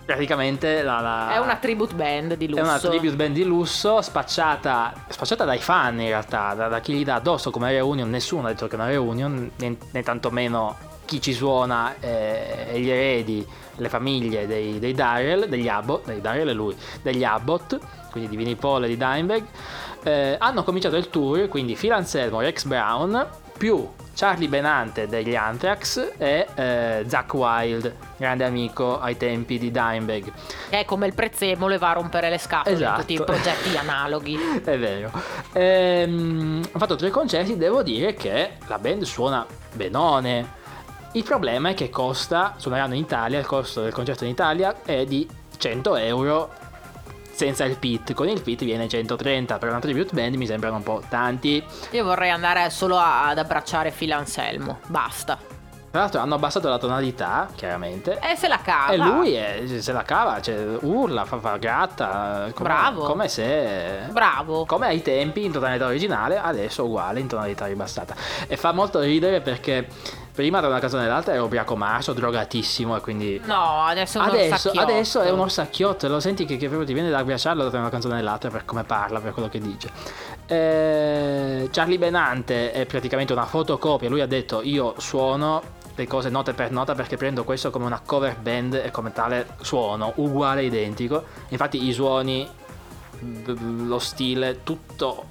Praticamente 0.03 0.81
la, 0.81 0.99
la- 0.99 1.33
è 1.33 1.37
una 1.37 1.55
tribute 1.55 1.93
band 1.93 2.33
di 2.35 2.47
lusso. 2.47 2.61
È 2.61 2.63
una 2.63 2.79
tribute 2.79 3.15
band 3.15 3.33
di 3.33 3.43
lusso 3.43 4.01
spacciata, 4.01 4.93
spacciata 5.07 5.45
dai 5.45 5.59
fan 5.59 6.01
in 6.01 6.07
realtà, 6.07 6.53
da, 6.53 6.67
da 6.67 6.79
chi 6.79 6.93
gli 6.93 7.03
dà 7.05 7.15
addosso 7.15 7.51
come 7.51 7.71
reunion. 7.71 8.09
Nessuno 8.09 8.47
ha 8.47 8.49
detto 8.49 8.67
che 8.67 8.73
è 8.73 8.79
una 8.79 8.87
reunion, 8.87 9.51
né, 9.55 9.77
né 9.91 10.03
tantomeno 10.03 10.75
chi 11.11 11.19
ci 11.19 11.33
suona 11.33 11.95
eh, 11.99 12.67
e 12.71 12.79
gli 12.79 12.89
eredi, 12.89 13.45
le 13.75 13.89
famiglie 13.89 14.47
dei, 14.47 14.79
dei 14.79 14.93
Darrell, 14.93 15.43
degli 15.43 15.67
Abbott, 15.67 16.05
dei 16.05 16.21
Darrell 16.21 16.47
è 16.47 16.53
lui, 16.53 16.73
degli 17.01 17.25
Abbott, 17.25 17.77
quindi 18.11 18.29
di 18.29 18.37
Vinnie 18.37 18.55
Paul 18.55 18.85
e 18.85 18.87
di 18.87 18.95
Dimebag. 18.95 19.43
eh, 20.03 20.37
hanno 20.39 20.63
cominciato 20.63 20.95
il 20.95 21.09
tour, 21.09 21.49
quindi 21.49 21.75
Phil 21.75 21.91
Anselmo, 21.91 22.39
Rex 22.39 22.63
Brown, 22.63 23.27
più 23.57 23.85
Charlie 24.15 24.47
Benante 24.47 25.07
degli 25.07 25.35
Anthrax 25.35 26.13
e 26.17 26.47
eh, 26.55 27.03
Zach 27.07 27.33
Wild, 27.33 27.93
grande 28.15 28.45
amico 28.45 28.97
ai 28.97 29.17
tempi 29.17 29.59
di 29.59 29.69
Dimebag. 29.69 30.31
È 30.69 30.85
come 30.85 31.07
il 31.07 31.13
prezzemolo 31.13 31.73
e 31.73 31.77
va 31.77 31.89
a 31.89 31.93
rompere 31.93 32.29
le 32.29 32.37
scatole 32.37 32.73
Esatto. 32.73 33.01
in 33.01 33.05
tutti 33.05 33.13
i 33.21 33.23
progetti 33.25 33.75
analoghi. 33.75 34.37
È 34.63 34.77
vero. 34.79 35.11
Ehm, 35.51 36.61
ho 36.71 36.79
fatto 36.79 36.95
tre 36.95 37.09
concerti, 37.09 37.57
devo 37.57 37.83
dire 37.83 38.13
che 38.13 38.51
la 38.67 38.79
band 38.79 39.03
suona 39.03 39.45
benone. 39.73 40.59
Il 41.13 41.23
problema 41.23 41.69
è 41.69 41.73
che 41.73 41.89
costa, 41.89 42.53
suoneranno 42.55 42.93
in 42.93 43.01
Italia, 43.01 43.37
il 43.37 43.45
costo 43.45 43.81
del 43.81 43.91
concerto 43.91 44.23
in 44.23 44.29
Italia 44.29 44.81
è 44.85 45.03
di 45.03 45.27
100 45.57 45.95
euro 45.97 46.53
senza 47.33 47.65
il 47.65 47.77
pit. 47.77 48.13
Con 48.13 48.29
il 48.29 48.41
pit 48.41 48.63
viene 48.63 48.87
130, 48.87 49.57
per 49.57 49.69
una 49.69 49.79
tribute 49.79 50.13
band 50.13 50.35
mi 50.35 50.45
sembrano 50.45 50.77
un 50.77 50.83
po' 50.83 51.03
tanti. 51.09 51.61
Io 51.91 52.03
vorrei 52.05 52.29
andare 52.29 52.69
solo 52.69 52.97
ad 52.97 53.37
abbracciare 53.37 53.91
Phil 53.91 54.13
Anselmo. 54.13 54.79
Basta. 54.87 55.60
Tra 55.91 55.99
l'altro 55.99 56.21
hanno 56.21 56.35
abbassato 56.35 56.69
la 56.69 56.77
tonalità, 56.77 57.49
chiaramente. 57.53 58.17
E 58.19 58.37
se 58.37 58.47
la 58.47 58.59
cava. 58.59 58.93
E 58.93 58.97
lui 58.97 59.33
è- 59.33 59.63
se 59.81 59.91
la 59.91 60.03
cava, 60.03 60.39
cioè, 60.39 60.77
urla, 60.79 61.25
fa, 61.25 61.37
fa 61.39 61.57
gratta. 61.57 62.49
Come, 62.53 62.69
Bravo. 62.69 63.03
Come 63.03 63.27
se... 63.27 64.07
Bravo. 64.09 64.65
Come 64.65 64.87
ai 64.87 65.01
tempi 65.01 65.43
in 65.43 65.51
tonalità 65.51 65.87
originale, 65.87 66.39
adesso 66.39 66.85
uguale 66.85 67.19
in 67.19 67.27
tonalità 67.27 67.65
ribassata. 67.65 68.15
E 68.47 68.55
fa 68.55 68.71
molto 68.71 69.01
ridere 69.01 69.41
perché 69.41 69.85
prima 70.33 70.61
da 70.61 70.67
una 70.67 70.79
canzone 70.79 71.03
all'altra 71.03 71.33
era 71.33 71.43
ubriaco 71.43 71.75
marcio, 71.75 72.13
drogatissimo 72.13 72.95
e 72.95 73.01
quindi... 73.01 73.41
No, 73.43 73.83
adesso 73.83 74.19
è 74.19 74.21
un 74.21 74.29
Adesso, 74.29 74.71
adesso 74.71 75.19
è 75.19 75.29
un 75.29 75.39
orsacchiotto, 75.39 76.07
lo 76.07 76.21
senti 76.21 76.45
che, 76.45 76.55
che 76.55 76.67
proprio 76.67 76.87
ti 76.87 76.93
viene 76.93 77.09
da 77.09 77.21
ghiacciarlo 77.21 77.67
da 77.67 77.79
una 77.79 77.89
canzone 77.89 78.17
all'altra 78.17 78.49
per 78.49 78.63
come 78.63 78.85
parla, 78.85 79.19
per 79.19 79.33
quello 79.33 79.49
che 79.49 79.59
dice. 79.59 79.89
Eh, 80.47 81.67
Charlie 81.69 81.97
Benante 81.97 82.71
è 82.71 82.85
praticamente 82.85 83.33
una 83.33 83.45
fotocopia, 83.45 84.07
lui 84.07 84.21
ha 84.21 84.25
detto 84.25 84.61
io 84.63 84.95
suono 84.97 85.79
le 86.01 86.07
cose 86.07 86.29
nota 86.29 86.53
per 86.53 86.71
nota 86.71 86.95
perché 86.95 87.15
prendo 87.15 87.43
questo 87.43 87.69
come 87.69 87.85
una 87.85 88.01
cover 88.03 88.37
band 88.37 88.73
e 88.73 88.91
come 88.91 89.13
tale 89.13 89.55
suono, 89.61 90.13
uguale, 90.15 90.63
identico. 90.63 91.23
Infatti 91.49 91.87
i 91.87 91.93
suoni, 91.93 92.47
lo 93.85 93.99
stile, 93.99 94.63
tutto 94.63 95.25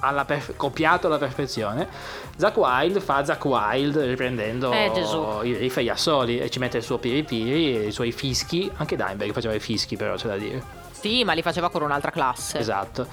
alla 0.00 0.24
perf- 0.24 0.56
copiato 0.56 1.06
alla 1.06 1.18
perfezione. 1.18 1.88
Zack 2.36 2.56
Wild 2.56 3.00
fa 3.00 3.24
Zack 3.24 3.44
Wild 3.44 3.96
riprendendo 3.98 4.72
Eh, 4.72 4.90
i 5.42 5.54
riff 5.56 5.76
e 5.76 5.84
gli 5.84 5.88
assoli 5.88 6.38
e 6.38 6.48
ci 6.50 6.58
mette 6.58 6.78
il 6.78 6.82
suo 6.82 6.98
piripiri, 6.98 7.86
i 7.86 7.92
suoi 7.92 8.12
fischi, 8.12 8.70
anche 8.76 8.96
Dimebag 8.96 9.32
faceva 9.32 9.54
i 9.54 9.60
fischi 9.60 9.96
però 9.96 10.14
c'è 10.14 10.28
da 10.28 10.36
dire. 10.36 10.79
Sì, 11.00 11.24
ma 11.24 11.32
li 11.32 11.42
faceva 11.42 11.70
con 11.70 11.82
un'altra 11.82 12.10
classe. 12.10 12.58
Esatto. 12.58 13.06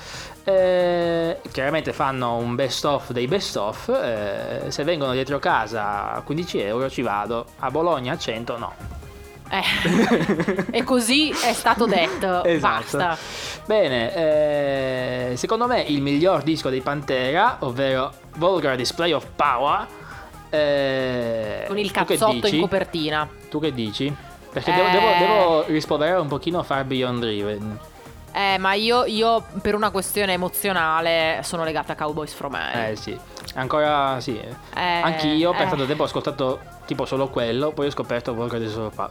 Eh, 0.43 1.39
chiaramente 1.51 1.93
fanno 1.93 2.35
un 2.35 2.55
best 2.55 2.83
of 2.85 3.11
dei 3.11 3.27
best 3.27 3.55
of. 3.57 3.89
eh, 3.89 4.69
se 4.71 4.83
vengono 4.83 5.11
dietro 5.13 5.39
casa 5.39 6.11
a 6.13 6.21
15 6.21 6.59
euro 6.59 6.89
ci 6.89 7.01
vado. 7.01 7.45
A 7.59 7.71
Bologna 7.71 8.13
a 8.13 8.17
100 8.17 8.57
no. 8.57 8.73
Eh. 9.49 10.65
e 10.71 10.83
così 10.83 11.29
è 11.29 11.53
stato 11.53 11.85
detto. 11.85 12.43
Esatto. 12.45 12.97
Basta. 12.97 13.17
Bene, 13.65 14.13
eh, 15.31 15.33
secondo 15.37 15.67
me 15.67 15.81
il 15.81 16.01
miglior 16.01 16.43
disco 16.43 16.69
dei 16.69 16.81
Pantera, 16.81 17.57
ovvero 17.59 18.11
Vulgar 18.35 18.75
Display 18.75 19.11
of 19.13 19.25
Power. 19.35 19.85
eh, 20.49 21.63
Con 21.67 21.77
il 21.77 21.91
cazzotto 21.91 22.47
in 22.47 22.59
copertina. 22.61 23.27
Tu 23.49 23.59
che 23.59 23.73
dici? 23.73 24.13
Perché 24.57 24.71
Eh. 24.71 24.75
devo, 24.75 24.89
devo, 24.89 25.13
devo 25.19 25.63
rispolverare 25.67 26.19
un 26.19 26.27
pochino 26.27 26.63
Far 26.63 26.83
Beyond 26.83 27.19
Driven. 27.21 27.79
Eh, 28.33 28.57
ma 28.57 28.73
io, 28.73 29.05
io 29.05 29.43
per 29.61 29.75
una 29.75 29.89
questione 29.91 30.33
emozionale 30.33 31.41
sono 31.43 31.63
legata 31.63 31.93
a 31.93 31.95
Cowboys 31.95 32.33
From 32.33 32.55
Hell. 32.55 32.91
Eh 32.91 32.95
sì, 32.95 33.17
ancora 33.55 34.19
sì. 34.19 34.37
Eh, 34.37 34.81
Anch'io 35.01 35.51
per 35.51 35.67
eh. 35.67 35.69
tanto 35.69 35.85
tempo 35.85 36.03
ho 36.03 36.05
ascoltato 36.05 36.59
tipo 36.85 37.05
solo 37.05 37.29
quello, 37.29 37.71
poi 37.71 37.87
ho 37.87 37.91
scoperto 37.91 38.33
Vulgar 38.33 38.59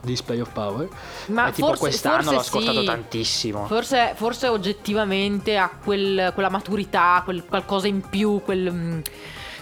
Display 0.02 0.40
of 0.40 0.50
Power. 0.52 0.88
Ma 1.26 1.48
e 1.48 1.52
tipo 1.52 1.68
forse- 1.68 1.80
quest'anno 1.82 2.16
forse 2.22 2.32
l'ho 2.34 2.40
ascoltato 2.40 2.80
sì. 2.80 2.86
tantissimo. 2.86 3.66
Forse, 3.66 4.12
forse 4.16 4.48
oggettivamente 4.48 5.56
ha 5.56 5.70
quel- 5.82 6.32
quella 6.34 6.50
maturità, 6.50 7.22
quel 7.24 7.44
qualcosa 7.44 7.86
in 7.86 8.00
più, 8.08 8.42
quel... 8.44 8.70
mm, 8.72 9.00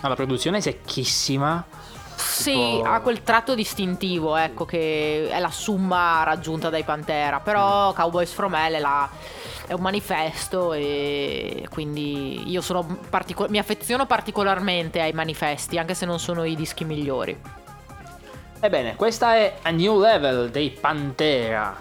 No, 0.01 0.09
la 0.09 0.15
produzione 0.15 0.59
è 0.59 0.61
secchissima. 0.61 1.65
Sì, 2.17 2.81
ha 2.85 3.01
quel 3.01 3.23
tratto 3.23 3.55
distintivo, 3.55 4.37
ecco, 4.37 4.65
che 4.65 5.29
è 5.31 5.39
la 5.39 5.51
summa 5.51 6.23
raggiunta 6.25 6.71
dai 6.71 6.83
Pantera. 6.85 7.41
Però 7.41 7.91
Mm. 7.93 7.95
Cowboys 7.95 8.33
From 8.33 8.55
Hell 8.55 8.75
è, 8.75 8.81
la- 8.81 9.09
è 9.67 9.73
un 9.73 9.81
manifesto 9.81 10.73
e 10.73 11.67
quindi 11.71 12.51
io 12.51 12.61
sono 12.61 12.99
partico- 13.09 13.47
mi 13.49 13.59
affeziono 13.59 14.07
particolarmente 14.07 15.01
ai 15.01 15.13
manifesti, 15.13 15.79
anche 15.79 15.95
se 15.95 16.05
non 16.07 16.19
sono 16.19 16.45
i 16.45 16.55
dischi 16.55 16.85
migliori. 16.85 17.39
Ebbene, 18.61 18.97
questa 18.97 19.37
è 19.37 19.57
A 19.63 19.71
New 19.71 20.01
Level 20.01 20.51
dei 20.51 20.71
Pantera. 20.71 21.81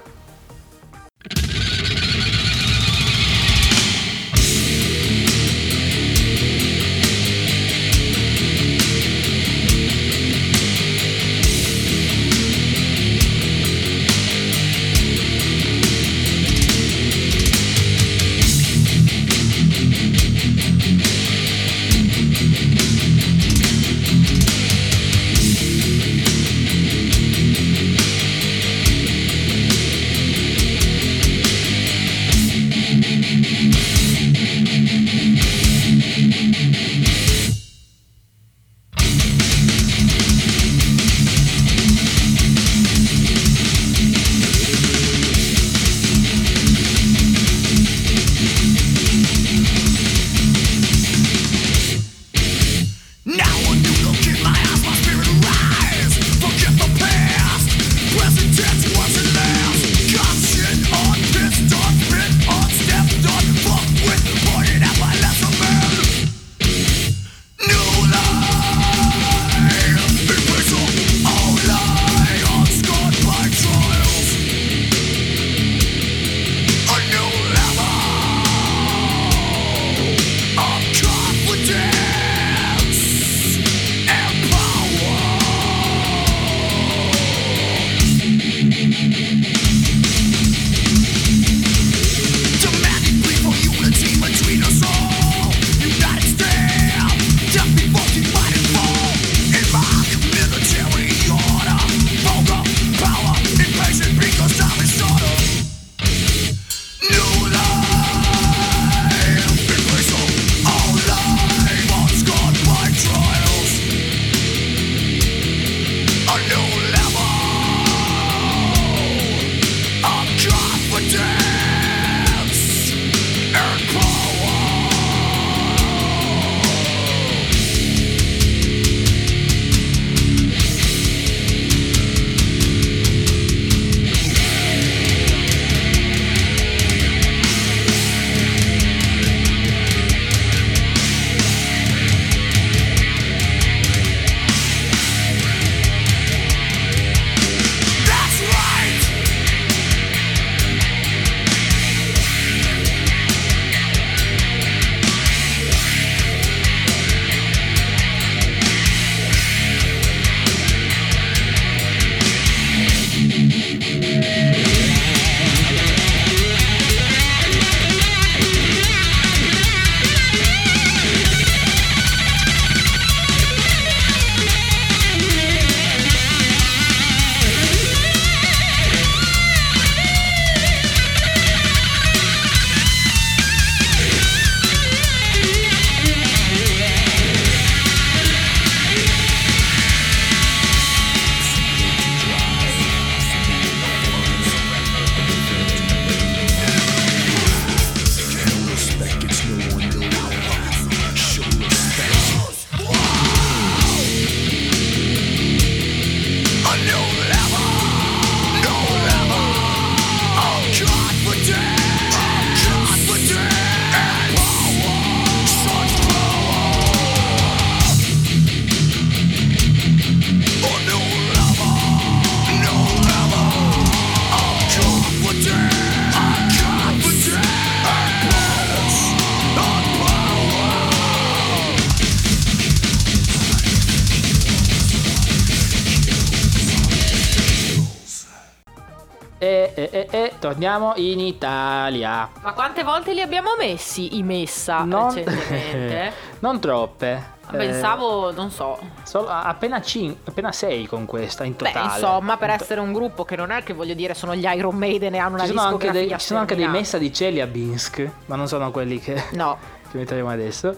Torniamo 240.63 240.93
in 240.95 241.19
Italia. 241.19 242.29
Ma 242.41 242.53
quante 242.53 242.83
volte 242.83 243.13
li 243.13 243.19
abbiamo 243.19 243.55
messi 243.57 244.17
i 244.17 244.23
messa 244.23 244.83
Non, 244.83 245.13
recentemente? 245.13 246.13
non 246.39 246.59
troppe. 246.61 247.31
Pensavo, 247.51 248.31
non 248.31 248.49
so. 248.49 248.79
Solo, 249.03 249.27
appena, 249.27 249.81
5, 249.81 250.21
appena 250.31 250.53
6 250.53 250.87
con 250.87 251.05
questa 251.05 251.43
in 251.43 251.57
totale. 251.57 251.87
Beh, 251.87 251.93
insomma, 251.95 252.37
per 252.37 252.51
essere 252.51 252.79
un 252.79 252.93
gruppo 252.93 253.25
che 253.25 253.35
non 253.35 253.51
è 253.51 253.61
che 253.63 253.73
voglio 253.73 253.93
dire 253.93 254.13
sono 254.13 254.33
gli 254.33 254.45
Iron 254.45 254.75
Maiden 254.75 255.13
e 255.13 255.17
hanno 255.17 255.35
una 255.35 255.43
ci 255.43 255.49
sono, 255.49 255.61
anche 255.61 255.91
dei, 255.91 256.09
ci 256.09 256.15
sono 256.19 256.39
anche 256.39 256.55
dei 256.55 256.67
messa 256.69 256.97
di 256.97 257.09
Chelyabinsk, 257.09 258.09
ma 258.27 258.37
non 258.37 258.47
sono 258.47 258.71
quelli 258.71 258.99
che, 258.99 259.21
No. 259.33 259.57
che 259.91 259.97
metteremo 259.97 260.29
adesso. 260.29 260.75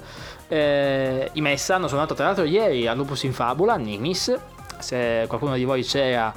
Eh, 0.47 1.29
I 1.33 1.41
messa 1.41 1.75
hanno 1.75 1.87
suonato 1.87 2.15
tra 2.15 2.25
l'altro 2.25 2.43
ieri 2.43 2.87
a 2.87 2.93
Lupus 2.93 3.23
in 3.23 3.33
Fabula, 3.33 3.75
Nimis. 3.75 4.35
Se 4.79 5.25
qualcuno 5.27 5.53
di 5.55 5.63
voi 5.63 5.83
c'era, 5.83 6.33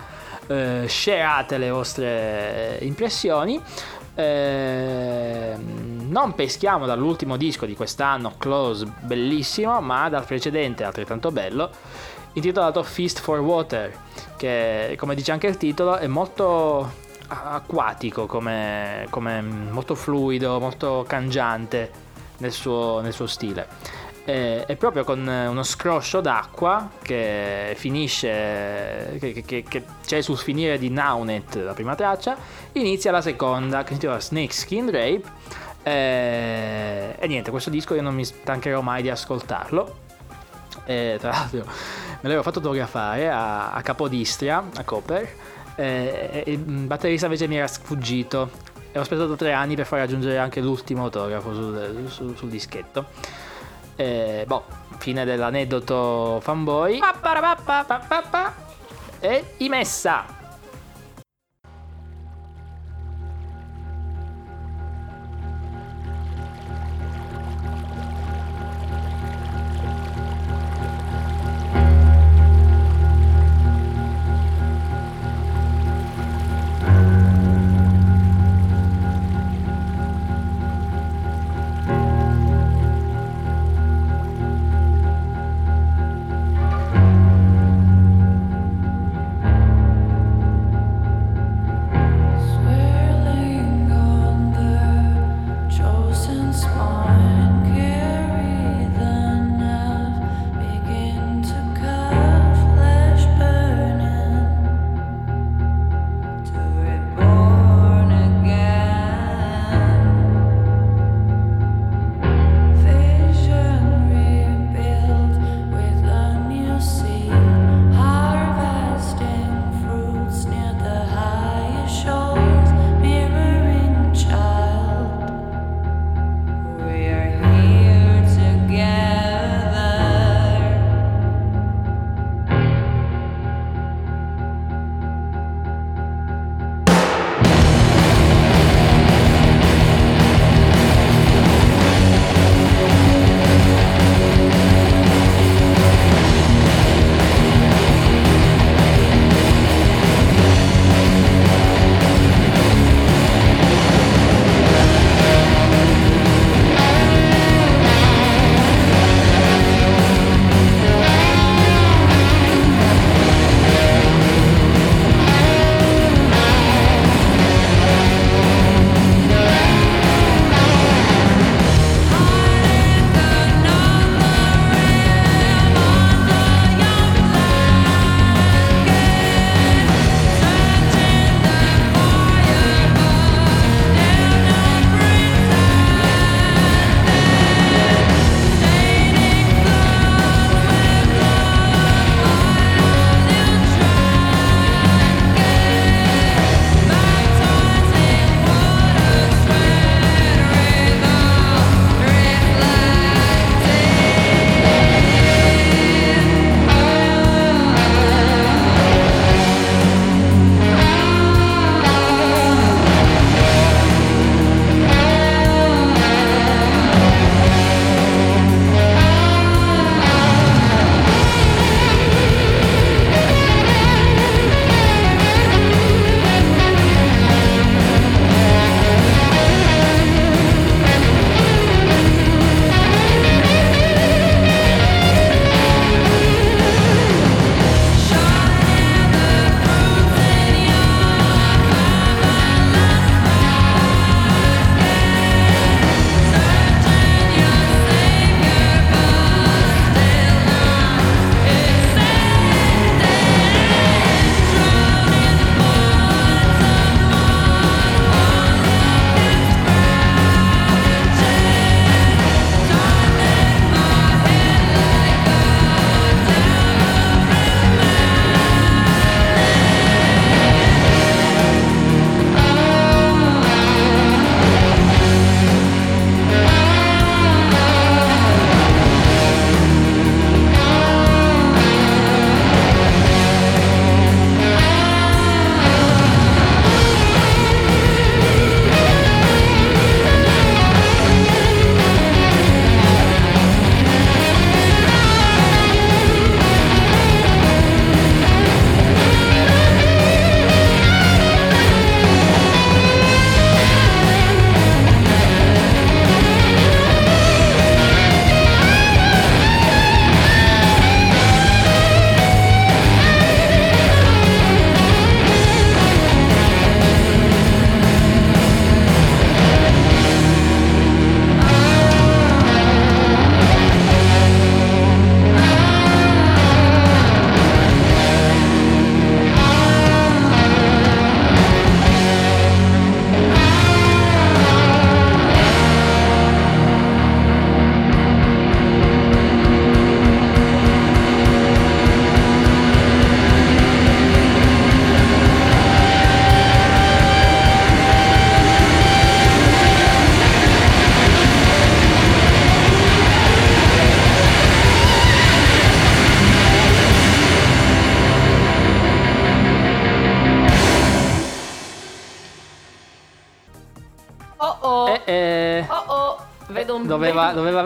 eh, 0.49 0.87
shareate 0.89 1.59
le 1.59 1.71
vostre 1.71 2.79
impressioni. 2.83 3.61
Eh, 4.15 5.55
non 5.57 6.35
peschiamo 6.35 6.87
dall'ultimo 6.87 7.37
disco 7.37 7.67
di 7.67 7.77
quest'anno, 7.77 8.33
Close, 8.37 8.85
bellissimo, 9.01 9.81
ma 9.81 10.09
dal 10.09 10.25
precedente, 10.25 10.83
altrettanto 10.83 11.31
bello, 11.31 11.71
intitolato 12.33 12.83
Feast 12.83 13.21
for 13.21 13.39
Water, 13.39 13.97
che 14.37 14.97
come 14.99 15.15
dice 15.15 15.31
anche 15.31 15.47
il 15.47 15.57
titolo 15.57 15.97
è 15.97 16.09
molto 16.09 17.07
acquatico, 17.29 18.27
come, 18.27 19.07
come 19.11 19.41
molto 19.41 19.95
fluido, 19.95 20.59
molto 20.59 21.05
cangiante 21.07 22.07
nel 22.39 22.53
suo, 22.53 23.01
nel 23.01 23.13
suo 23.13 23.27
stile. 23.27 23.69
Eh, 24.29 24.67
è 24.67 24.77
proprio 24.77 25.05
con 25.05 25.27
uno 25.27 25.63
scroscio 25.63 26.21
d'acqua 26.21 26.91
che 27.01 27.73
finisce, 27.79 29.17
che, 29.19 29.43
che- 29.43 29.65
che 29.67 29.85
c'è 30.05 30.21
sul 30.21 30.37
finire 30.37 30.77
di 30.79 30.91
Naunet, 30.91 31.55
la 31.57 31.73
prima 31.73 31.95
traccia, 31.95 32.37
inizia 32.73 33.11
la 33.11 33.23
seconda 33.23 33.79
che 33.85 33.87
si 33.87 33.93
intitola 33.95 34.21
Snake 34.21 34.53
Skin 34.53 34.91
Rape. 34.91 35.23
Eh, 35.83 37.15
e 37.19 37.27
niente, 37.27 37.51
questo 37.51 37.71
disco 37.71 37.95
io 37.95 38.03
non 38.03 38.15
mi 38.15 38.23
stancherò 38.23 38.83
mai 38.83 39.01
di 39.01 39.09
ascoltarlo. 39.09 39.97
Eh, 40.85 41.17
tra 41.19 41.31
l'altro 41.31 41.65
me 41.65 42.19
l'avevo 42.21 42.43
fatto 42.43 42.61
fotografare 42.61 43.31
a, 43.31 43.73
a 43.73 43.81
Capodistria, 43.81 44.63
a 44.77 44.85
Copper. 44.85 45.27
eh, 45.77 46.43
e 46.45 46.53
il 46.53 46.59
batterista 46.59 47.25
invece 47.25 47.49
mi 47.49 47.57
era 47.57 47.67
sfuggito. 47.67 48.51
E 48.93 48.99
ho 48.99 49.01
aspettato 49.01 49.37
tre 49.37 49.53
anni 49.53 49.75
per 49.75 49.87
far 49.87 50.01
raggiungere 50.01 50.37
anche 50.37 50.61
l'ultimo 50.61 51.05
autografo 51.05 51.55
sul, 51.55 52.05
sul- 52.09 52.37
sul 52.37 52.49
dischetto. 52.51 53.07
Eh, 54.01 54.45
boh, 54.47 54.63
fine 54.99 55.25
dell'aneddoto 55.25 56.39
fanboy. 56.41 57.01
Pa, 57.01 57.13
pa, 57.19 58.23
pa. 58.23 58.55
E 59.19 59.55
i 59.59 59.69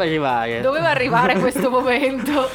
Doveva, 0.04 0.30
arrivare. 0.38 0.60
Doveva 0.60 0.88
arrivare 0.88 1.38
questo 1.40 1.70
momento. 1.70 2.48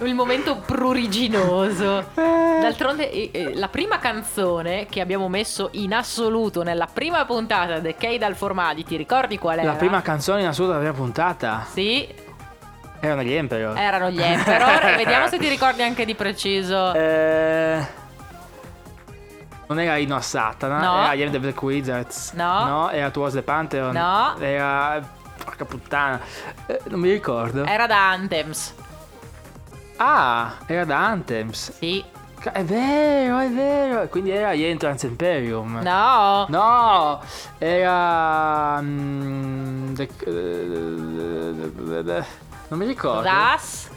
Il 0.00 0.14
momento 0.14 0.56
pruriginoso. 0.64 2.06
D'altronde, 2.14 3.10
eh, 3.10 3.30
eh, 3.32 3.54
la 3.54 3.68
prima 3.68 3.98
canzone 3.98 4.86
che 4.86 5.00
abbiamo 5.02 5.28
messo 5.28 5.68
in 5.72 5.92
assoluto 5.92 6.62
nella 6.62 6.88
prima 6.90 7.24
puntata 7.26 7.80
di 7.80 7.94
Kay 7.94 8.16
dal 8.16 8.34
Formadi, 8.34 8.82
ti 8.84 8.96
ricordi 8.96 9.36
qual 9.38 9.58
era? 9.58 9.72
La 9.72 9.76
prima 9.76 10.00
canzone 10.00 10.40
in 10.40 10.46
assoluto 10.46 10.72
della 10.78 10.88
prima 10.90 11.04
puntata 11.04 11.66
Sì, 11.70 12.08
erano 12.98 13.22
gli 13.22 13.32
Emperor. 13.32 13.76
erano 13.76 14.08
gli 14.10 14.22
Emperor. 14.22 14.94
Vediamo 14.96 15.26
se 15.28 15.36
ti 15.36 15.48
ricordi 15.50 15.82
anche 15.82 16.06
di 16.06 16.14
preciso. 16.14 16.94
Eh, 16.94 17.86
non 19.66 19.78
era 19.80 19.96
Ino 19.98 20.16
a 20.16 20.20
Satana, 20.22 20.78
No. 20.80 21.02
era 21.04 21.12
I 21.12 21.22
Am 21.24 21.30
the 21.30 21.38
Black 21.40 21.60
Wizards. 21.62 22.32
No. 22.32 22.64
No, 22.64 22.90
era 22.90 23.10
Towards 23.10 23.34
the 23.34 23.42
Pantheon. 23.42 23.92
No. 23.92 24.34
Era. 24.40 25.18
Porca 25.60 25.64
puttana. 25.64 26.20
Eh, 26.66 26.80
non 26.88 27.00
mi 27.00 27.10
ricordo. 27.10 27.64
Era 27.64 27.86
da 27.86 28.10
Anthems. 28.10 28.74
Ah, 29.96 30.54
era 30.66 30.84
da 30.84 31.06
Anthems. 31.06 31.72
Sì. 31.78 32.02
È 32.52 32.64
vero, 32.64 33.38
è 33.38 33.50
vero. 33.50 34.08
Quindi 34.08 34.30
era 34.30 34.54
Entrance 34.54 35.06
Imperium. 35.06 35.80
No. 35.82 36.46
No, 36.48 37.20
era. 37.58 38.80
mm, 38.80 39.94
the- 39.94 40.08
eh, 40.26 42.24
non 42.68 42.78
mi 42.78 42.86
ricordo. 42.86 43.22
Das. 43.22 43.88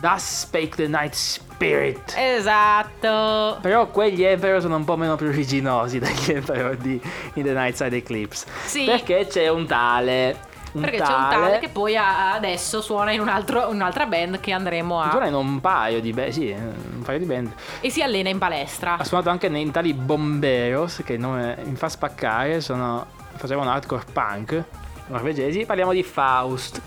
Thus 0.00 0.40
Spake 0.40 0.76
the 0.76 0.88
Night 0.88 1.12
Spirit. 1.14 2.14
Esatto. 2.16 3.58
Però 3.60 3.86
quegli 3.88 4.22
Emperor 4.22 4.60
sono 4.60 4.76
un 4.76 4.84
po' 4.84 4.96
meno 4.96 5.14
pruriginosi 5.16 5.98
degli 5.98 6.30
Emperor 6.32 6.74
di 6.76 7.00
In 7.34 7.44
the 7.44 7.52
Night 7.52 7.74
Side 7.74 7.96
Eclipse. 7.96 8.46
Sì. 8.64 8.84
Perché 8.84 9.26
c'è 9.26 9.48
un 9.48 9.66
tale. 9.66 10.48
Un 10.72 10.82
Perché 10.82 10.98
c'è 10.98 11.12
un 11.12 11.28
tale 11.28 11.58
che 11.58 11.68
poi 11.68 11.96
adesso 11.96 12.80
suona 12.80 13.12
in 13.12 13.20
un 13.20 13.28
altro- 13.28 13.68
un'altra 13.70 14.06
band 14.06 14.40
che 14.40 14.52
andremo 14.52 15.00
a... 15.00 15.10
Suona 15.10 15.26
in 15.26 15.34
un 15.34 15.60
paio 15.60 16.00
di 16.00 16.12
band. 16.12 16.30
Sì, 16.30 16.50
un 16.50 17.02
paio 17.02 17.18
di 17.18 17.24
band. 17.24 17.52
E 17.80 17.90
si 17.90 18.02
allena 18.02 18.28
in 18.28 18.38
palestra. 18.38 18.96
Ha 18.96 19.04
suonato 19.04 19.30
anche 19.30 19.48
nei 19.48 19.68
tali 19.70 19.92
Bomberos, 19.92 21.02
che 21.04 21.16
nome 21.16 21.58
mi 21.64 21.74
fa 21.74 21.88
spaccare, 21.88 22.60
sono, 22.60 23.06
facevano 23.34 23.70
hardcore 23.70 24.04
punk 24.12 24.64
norvegesi. 25.08 25.64
Parliamo 25.64 25.92
di 25.92 26.02
Faust. 26.02 26.80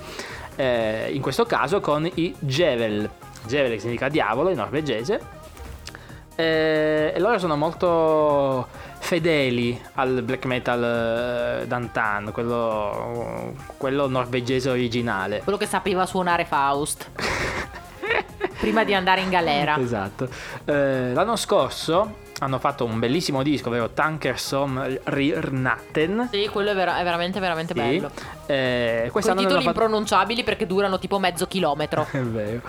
Eh, 0.55 1.09
in 1.11 1.21
questo 1.21 1.45
caso 1.45 1.81
con 1.81 2.09
i 2.13 2.33
Jevel. 2.39 3.09
Jevel 3.45 3.71
che 3.71 3.79
significa 3.79 4.07
diavolo 4.07 4.49
in 4.49 4.57
norvegese. 4.57 5.32
Eh, 6.35 7.13
e 7.15 7.19
loro 7.19 7.37
sono 7.37 7.55
molto 7.55 8.67
fedeli 8.99 9.79
al 9.95 10.21
black 10.23 10.45
metal 10.45 11.61
eh, 11.61 11.67
d'antan, 11.67 12.31
quello, 12.31 13.53
quello 13.77 14.07
norvegese 14.07 14.69
originale. 14.69 15.41
Quello 15.43 15.57
che 15.57 15.65
sapeva 15.65 16.05
suonare 16.05 16.45
Faust. 16.45 17.09
Prima 18.59 18.83
di 18.83 18.93
andare 18.93 19.21
in 19.21 19.29
galera. 19.29 19.77
Esatto. 19.77 20.29
Eh, 20.65 21.13
l'anno 21.13 21.35
scorso 21.35 22.21
hanno 22.43 22.59
fatto 22.59 22.85
un 22.85 22.99
bellissimo 22.99 23.43
disco, 23.43 23.69
ovvero 23.69 23.89
Tanker 23.89 24.39
Som 24.39 24.99
Rirnatten. 25.03 26.29
Sì, 26.31 26.49
quello 26.51 26.71
è, 26.71 26.75
vera- 26.75 26.99
è 26.99 27.03
veramente, 27.03 27.39
veramente 27.39 27.73
bello. 27.73 28.11
Eh, 28.45 29.09
Con 29.11 29.21
titoli 29.21 29.45
fatto... 29.45 29.67
impronunciabili 29.67 30.43
perché 30.43 30.67
durano 30.67 30.99
tipo 30.99 31.19
mezzo 31.19 31.47
chilometro. 31.47 32.07
È 32.11 32.19
vero. 32.19 32.61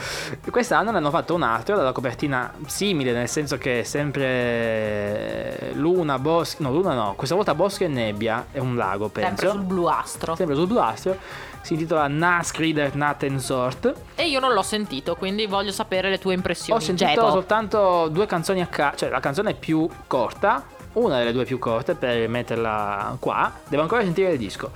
Quest'anno 0.50 0.90
ne 0.90 0.98
hanno 0.98 1.10
fatto 1.10 1.34
un 1.34 1.42
altro 1.42 1.76
dalla 1.76 1.92
copertina 1.92 2.52
simile, 2.66 3.12
nel 3.12 3.28
senso 3.28 3.58
che 3.58 3.80
è 3.80 3.82
sempre 3.82 5.72
luna, 5.74 6.18
boschi. 6.18 6.62
No, 6.62 6.70
luna 6.70 6.94
no, 6.94 7.14
questa 7.16 7.34
volta 7.34 7.54
boschi 7.54 7.84
e 7.84 7.88
nebbia. 7.88 8.46
È 8.50 8.58
un 8.58 8.76
lago, 8.76 9.08
penso. 9.08 9.28
Sempre 9.28 9.48
sul 9.50 9.62
bluastro. 9.62 10.34
Sempre 10.36 10.54
sul 10.54 10.66
bluastro. 10.66 11.18
Si 11.64 11.72
intitola 11.72 12.06
Naskrider 12.08 12.94
Nattensort. 12.94 13.94
E 14.16 14.28
io 14.28 14.38
non 14.38 14.52
l'ho 14.52 14.60
sentito, 14.60 15.14
quindi 15.14 15.46
voglio 15.46 15.72
sapere 15.72 16.10
le 16.10 16.18
tue 16.18 16.34
impressioni. 16.34 16.78
Ho 16.78 16.84
sentito 16.84 17.08
Geto. 17.08 17.30
soltanto 17.30 18.08
due 18.08 18.26
canzoni 18.26 18.60
a 18.60 18.66
caso, 18.66 18.96
cioè 18.98 19.08
la 19.08 19.20
canzone 19.20 19.54
più 19.54 19.88
corta, 20.06 20.62
una 20.92 21.16
delle 21.16 21.32
due 21.32 21.46
più 21.46 21.58
corte 21.58 21.94
per 21.94 22.28
metterla 22.28 23.16
qua. 23.18 23.50
Devo 23.66 23.80
ancora 23.80 24.02
sentire 24.02 24.32
il 24.32 24.38
disco. 24.38 24.72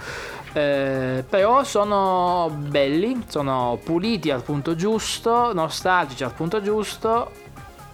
Eh, 0.55 1.23
però 1.29 1.63
sono 1.63 2.51
belli, 2.57 3.23
sono 3.29 3.79
puliti 3.85 4.31
al 4.31 4.43
punto 4.43 4.75
giusto, 4.75 5.53
nostalgici 5.53 6.25
al 6.25 6.33
punto 6.33 6.63
giusto. 6.63 7.31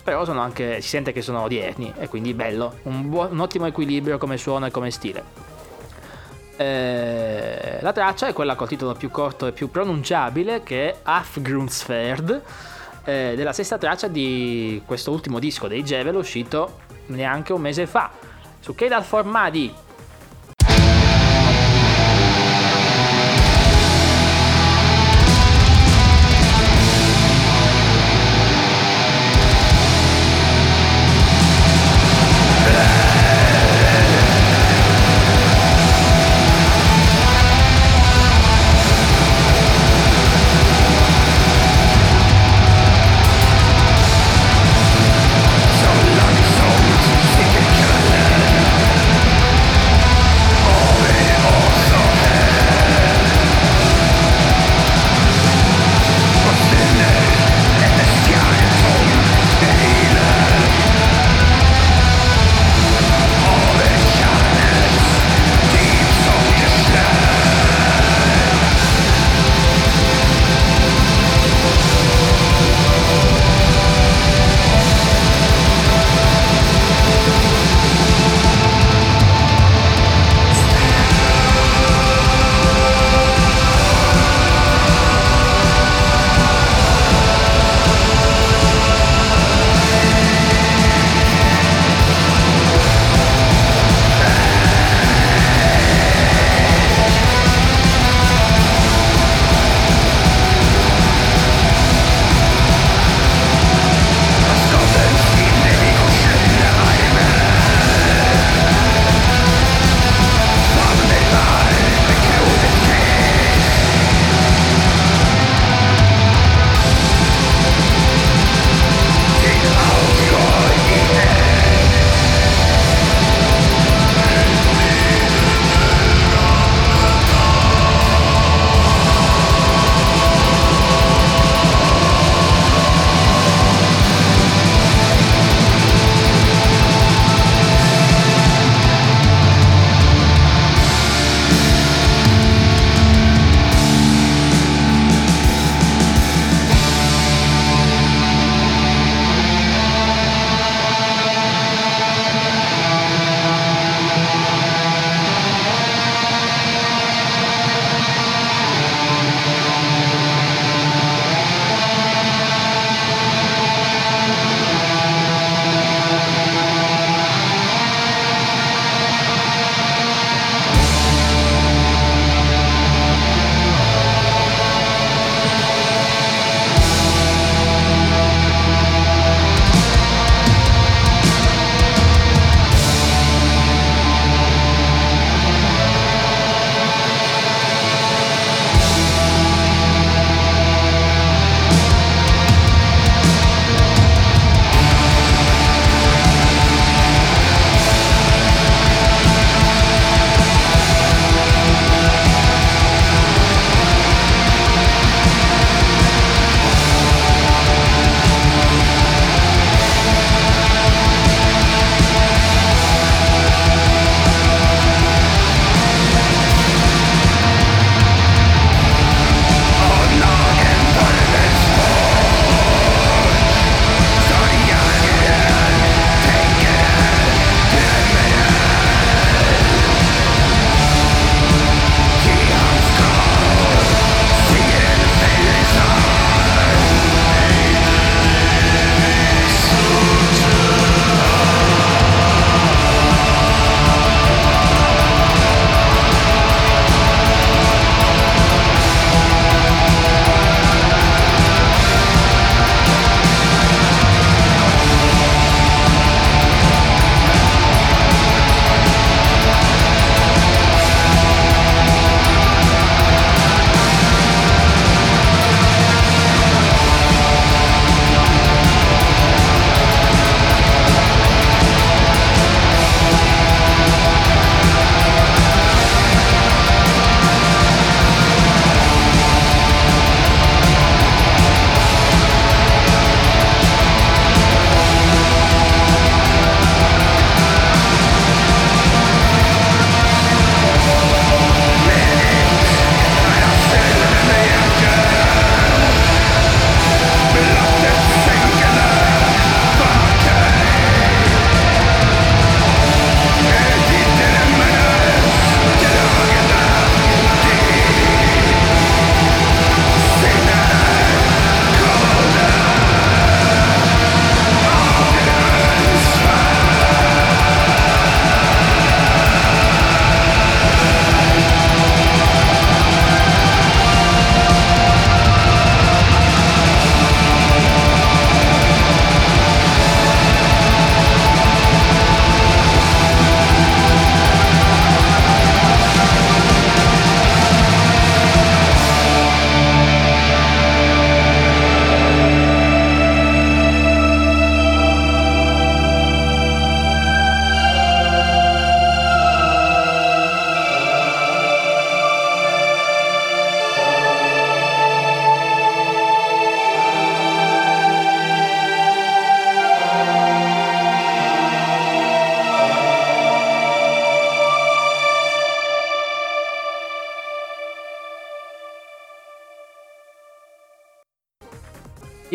Però 0.04 0.24
sono 0.24 0.40
anche, 0.40 0.80
si 0.80 0.88
sente 0.88 1.10
che 1.12 1.20
sono 1.20 1.40
odierni 1.40 1.94
e 1.98 2.08
quindi 2.08 2.32
bello, 2.32 2.74
un, 2.84 3.08
buo- 3.08 3.26
un 3.28 3.40
ottimo 3.40 3.66
equilibrio 3.66 4.18
come 4.18 4.36
suono 4.36 4.66
e 4.66 4.70
come 4.70 4.92
stile. 4.92 5.24
Eh, 6.56 7.78
la 7.80 7.92
traccia 7.92 8.28
è 8.28 8.32
quella 8.32 8.54
col 8.54 8.68
titolo 8.68 8.94
più 8.94 9.10
corto 9.10 9.46
e 9.46 9.52
più 9.52 9.70
pronunciabile 9.70 10.62
che 10.62 10.90
è 10.90 10.96
Afgrundsferd 11.02 12.42
eh, 13.04 13.34
della 13.36 13.52
sesta 13.52 13.76
traccia 13.76 14.06
di 14.08 14.80
questo 14.86 15.10
ultimo 15.10 15.38
disco 15.38 15.66
dei 15.68 15.82
Jevel 15.82 16.14
uscito 16.14 16.80
neanche 17.06 17.52
un 17.52 17.60
mese 17.60 17.86
fa. 17.86 18.10
Su 18.60 18.74
Kedal 18.74 19.04
So 19.04 19.20
long, 19.22 19.72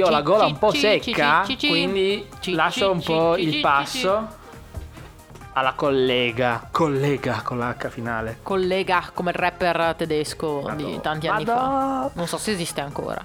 ho 0.10 0.12
la 0.12 0.22
gola 0.22 0.46
un 0.46 0.58
po' 0.58 0.72
secca, 0.72 1.44
quindi 1.46 2.28
ci- 2.40 2.54
lascio 2.54 2.80
ci- 2.80 2.86
un 2.92 3.02
po' 3.04 3.38
il 3.38 3.60
passo 3.62 4.28
alla 5.54 5.74
collega. 5.74 6.68
Collega 6.72 7.42
con 7.44 7.58
l'H 7.60 7.90
finale. 7.90 8.40
collega 8.44 9.10
come 9.14 9.32
il 9.32 9.36
rapper 9.38 9.96
tedesco 9.96 10.70
di 10.76 11.00
tanti 11.02 11.28
anni 11.28 11.46
fa. 11.46 12.10
Non 12.14 12.28
so 12.28 12.38
se 12.38 12.52
esiste 12.52 12.82
ancora. 12.82 13.24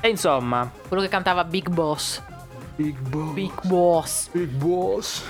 E 0.00 0.08
insomma, 0.08 0.70
Quello 0.86 1.02
che 1.02 1.08
cantava 1.08 1.42
Big 1.44 1.68
Boss. 1.68 2.22
Big 2.76 2.96
Boss. 2.98 3.32
Big 3.32 3.52
Boss. 3.62 4.28
Big 4.32 4.48
Boss. 4.50 5.22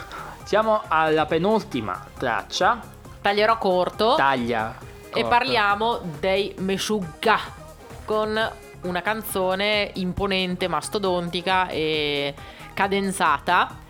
Siamo 0.43 0.83
alla 0.89 1.25
penultima 1.27 2.05
traccia. 2.19 2.81
Taglierò 3.23 3.57
corto 3.59 4.15
Taglia. 4.17 4.75
e 5.09 5.11
corta. 5.23 5.29
parliamo 5.29 6.01
dei 6.21 6.55
Meshuggah 6.59 7.41
con 8.05 8.51
una 8.83 9.03
canzone 9.03 9.91
imponente, 9.95 10.69
mastodontica 10.69 11.69
e 11.69 12.35
cadenzata. 12.75 13.85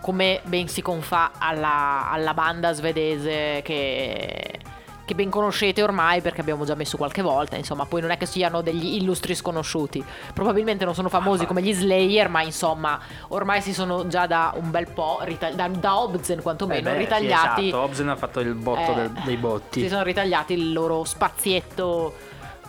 Come 0.00 0.40
ben 0.44 0.68
si 0.68 0.80
confà 0.80 1.32
alla, 1.38 2.08
alla 2.10 2.32
banda 2.32 2.72
svedese 2.72 3.60
che, 3.62 4.60
che 5.04 5.14
ben 5.14 5.28
conoscete 5.28 5.82
ormai 5.82 6.22
perché 6.22 6.40
abbiamo 6.40 6.64
già 6.64 6.76
messo 6.76 6.96
qualche 6.96 7.20
volta. 7.20 7.56
Insomma, 7.56 7.84
poi 7.84 8.00
non 8.00 8.10
è 8.10 8.16
che 8.16 8.24
siano 8.24 8.62
degli 8.62 8.94
illustri 8.94 9.34
sconosciuti. 9.34 10.02
Probabilmente 10.32 10.84
non 10.84 10.94
sono 10.94 11.08
famosi 11.08 11.44
come 11.46 11.60
gli 11.62 11.74
Slayer, 11.74 12.28
ma 12.28 12.42
insomma, 12.42 12.98
ormai 13.28 13.60
si 13.60 13.74
sono 13.74 14.06
già 14.06 14.26
da 14.26 14.54
un 14.56 14.70
bel 14.70 14.88
po', 14.90 15.18
ritag- 15.22 15.54
da, 15.54 15.66
da 15.68 15.98
Obzen 15.98 16.40
quantomeno, 16.40 16.88
Eh 16.88 16.92
beh, 16.92 16.98
ritagliati. 16.98 17.62
Sì, 17.62 17.68
esatto. 17.68 17.82
Obsen 17.82 18.08
ha 18.08 18.16
fatto 18.16 18.40
il 18.40 18.54
botto 18.54 18.92
Eh, 18.92 18.94
del- 18.94 19.20
dei 19.24 19.36
botti. 19.36 19.80
Si 19.82 19.88
sono 19.88 20.04
ritagliati 20.04 20.52
il 20.54 20.72
loro 20.72 21.04
spazietto 21.04 22.14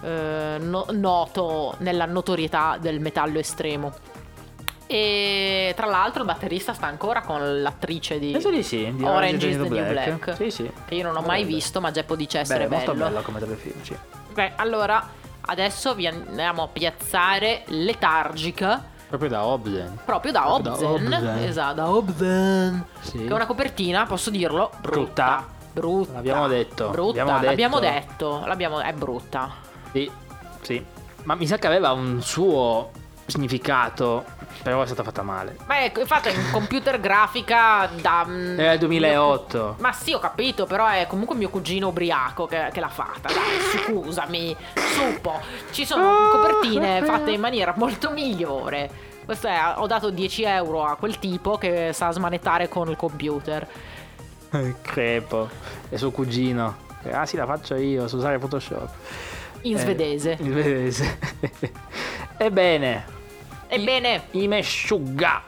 eh, 0.02 0.58
no- 0.60 0.86
noto 0.92 1.76
nella 1.80 2.06
notorietà 2.06 2.78
del 2.80 3.00
metallo 3.00 3.40
estremo. 3.40 3.94
E 4.92 5.72
tra 5.76 5.86
l'altro 5.86 6.22
il 6.22 6.28
batterista 6.28 6.74
sta 6.74 6.88
ancora 6.88 7.22
con 7.22 7.62
l'attrice 7.62 8.18
di 8.18 8.32
Penso 8.32 8.50
di 8.50 8.64
sì, 8.64 8.92
di 8.92 9.04
Orange 9.04 9.48
is 9.48 9.58
the 9.62 9.70
New 9.70 9.88
Black. 9.88 10.36
Sì, 10.36 10.50
sì. 10.50 10.72
Che 10.88 10.96
io 10.96 11.04
non 11.04 11.16
ho 11.16 11.22
mai 11.22 11.44
Bello. 11.44 11.56
visto, 11.56 11.80
ma 11.80 11.92
Geppo 11.92 12.16
dice 12.16 12.40
essere 12.40 12.68
Beh, 12.68 12.76
molto 12.76 12.94
bello. 12.94 13.04
bello 13.06 13.22
come 13.22 13.40
telefilm, 13.40 13.84
sì. 13.84 13.96
Beh, 14.34 14.54
allora 14.56 15.08
adesso 15.42 15.94
vi 15.94 16.08
andiamo 16.08 16.64
a 16.64 16.68
piazzare 16.70 17.64
Letargica. 17.68 18.84
Proprio 19.08 19.30
da 19.30 19.46
Obsen. 19.46 20.00
Proprio 20.06 20.32
da 20.32 20.42
Proprio 20.42 20.72
da 20.72 20.72
Obzen, 20.90 21.14
Obzen. 21.14 21.38
esatto, 21.44 21.76
da 21.76 21.90
Obzen. 21.92 22.86
Sì. 23.02 23.18
Che 23.20 23.28
è 23.28 23.32
una 23.34 23.46
copertina, 23.46 24.06
posso 24.08 24.32
dirlo, 24.32 24.72
brutta. 24.82 25.46
Brutta. 25.72 26.14
L'abbiamo 26.14 26.48
detto, 26.48 26.90
Brutta. 26.90 27.24
l'abbiamo 27.24 27.46
L'abbiamo 27.46 27.80
detto. 27.80 28.00
detto. 28.40 28.44
L'abbiamo, 28.48 28.80
è 28.80 28.94
brutta. 28.94 29.52
Sì, 29.92 30.10
sì. 30.62 30.84
Ma 31.24 31.36
mi 31.36 31.48
sa 31.48 31.58
che 31.58 31.68
aveva 31.68 31.92
un 31.92 32.22
suo 32.22 32.92
significato, 33.26 34.26
però 34.64 34.82
è 34.82 34.86
stata 34.86 35.04
fatta 35.04 35.22
male. 35.22 35.56
Ma 35.68 35.78
è 35.80 35.92
è 35.92 36.06
fatta 36.06 36.30
in 36.30 36.50
computer 36.52 37.00
grafica 37.00 37.88
da. 38.02 38.26
mm, 38.28 38.60
Era 38.60 38.74
il 38.74 38.80
2008. 38.80 39.76
Ma 39.80 39.92
sì, 39.92 40.14
ho 40.14 40.20
capito, 40.20 40.66
però 40.66 40.88
è 40.88 41.06
comunque 41.08 41.36
mio 41.36 41.50
cugino 41.50 41.90
ubriaco 41.90 42.46
che, 42.48 42.70
che 42.74 42.80
l'ha 42.80 42.90
fatta. 42.90 43.30
Dai, 43.32 43.84
scusami, 43.84 44.56
su 44.76 45.04
un 45.04 45.22
po'. 45.22 45.40
Ci 45.72 45.86
sono 45.86 46.30
copertine 46.32 47.04
fatte 47.04 47.32
in 47.32 47.40
maniera 47.40 47.74
molto 47.78 48.12
migliore. 48.12 49.08
Questo 49.26 49.48
è, 49.48 49.60
ho 49.76 49.86
dato 49.86 50.10
10 50.10 50.44
euro 50.44 50.84
a 50.84 50.96
quel 50.96 51.20
tipo 51.20 51.58
che 51.60 51.92
sa 51.94 52.10
smanettare 52.12 52.68
con 52.68 52.90
il 52.90 52.96
computer. 52.96 53.68
Crepo. 54.82 55.50
E 55.90 55.98
suo 55.98 56.10
cugino. 56.10 56.88
Ah 57.12 57.26
sì, 57.28 57.38
la 57.38 57.46
faccio 57.46 57.76
io, 57.76 58.08
so 58.08 58.18
usare 58.18 58.40
Photoshop. 58.40 58.90
In 59.62 59.76
Eh, 59.76 59.80
svedese. 59.80 60.38
In 60.40 60.52
svedese. 60.52 61.18
Ebbene, 62.38 63.04
Ebbene, 63.68 64.24
i 64.32 64.48
Meshuggah. 64.48 65.44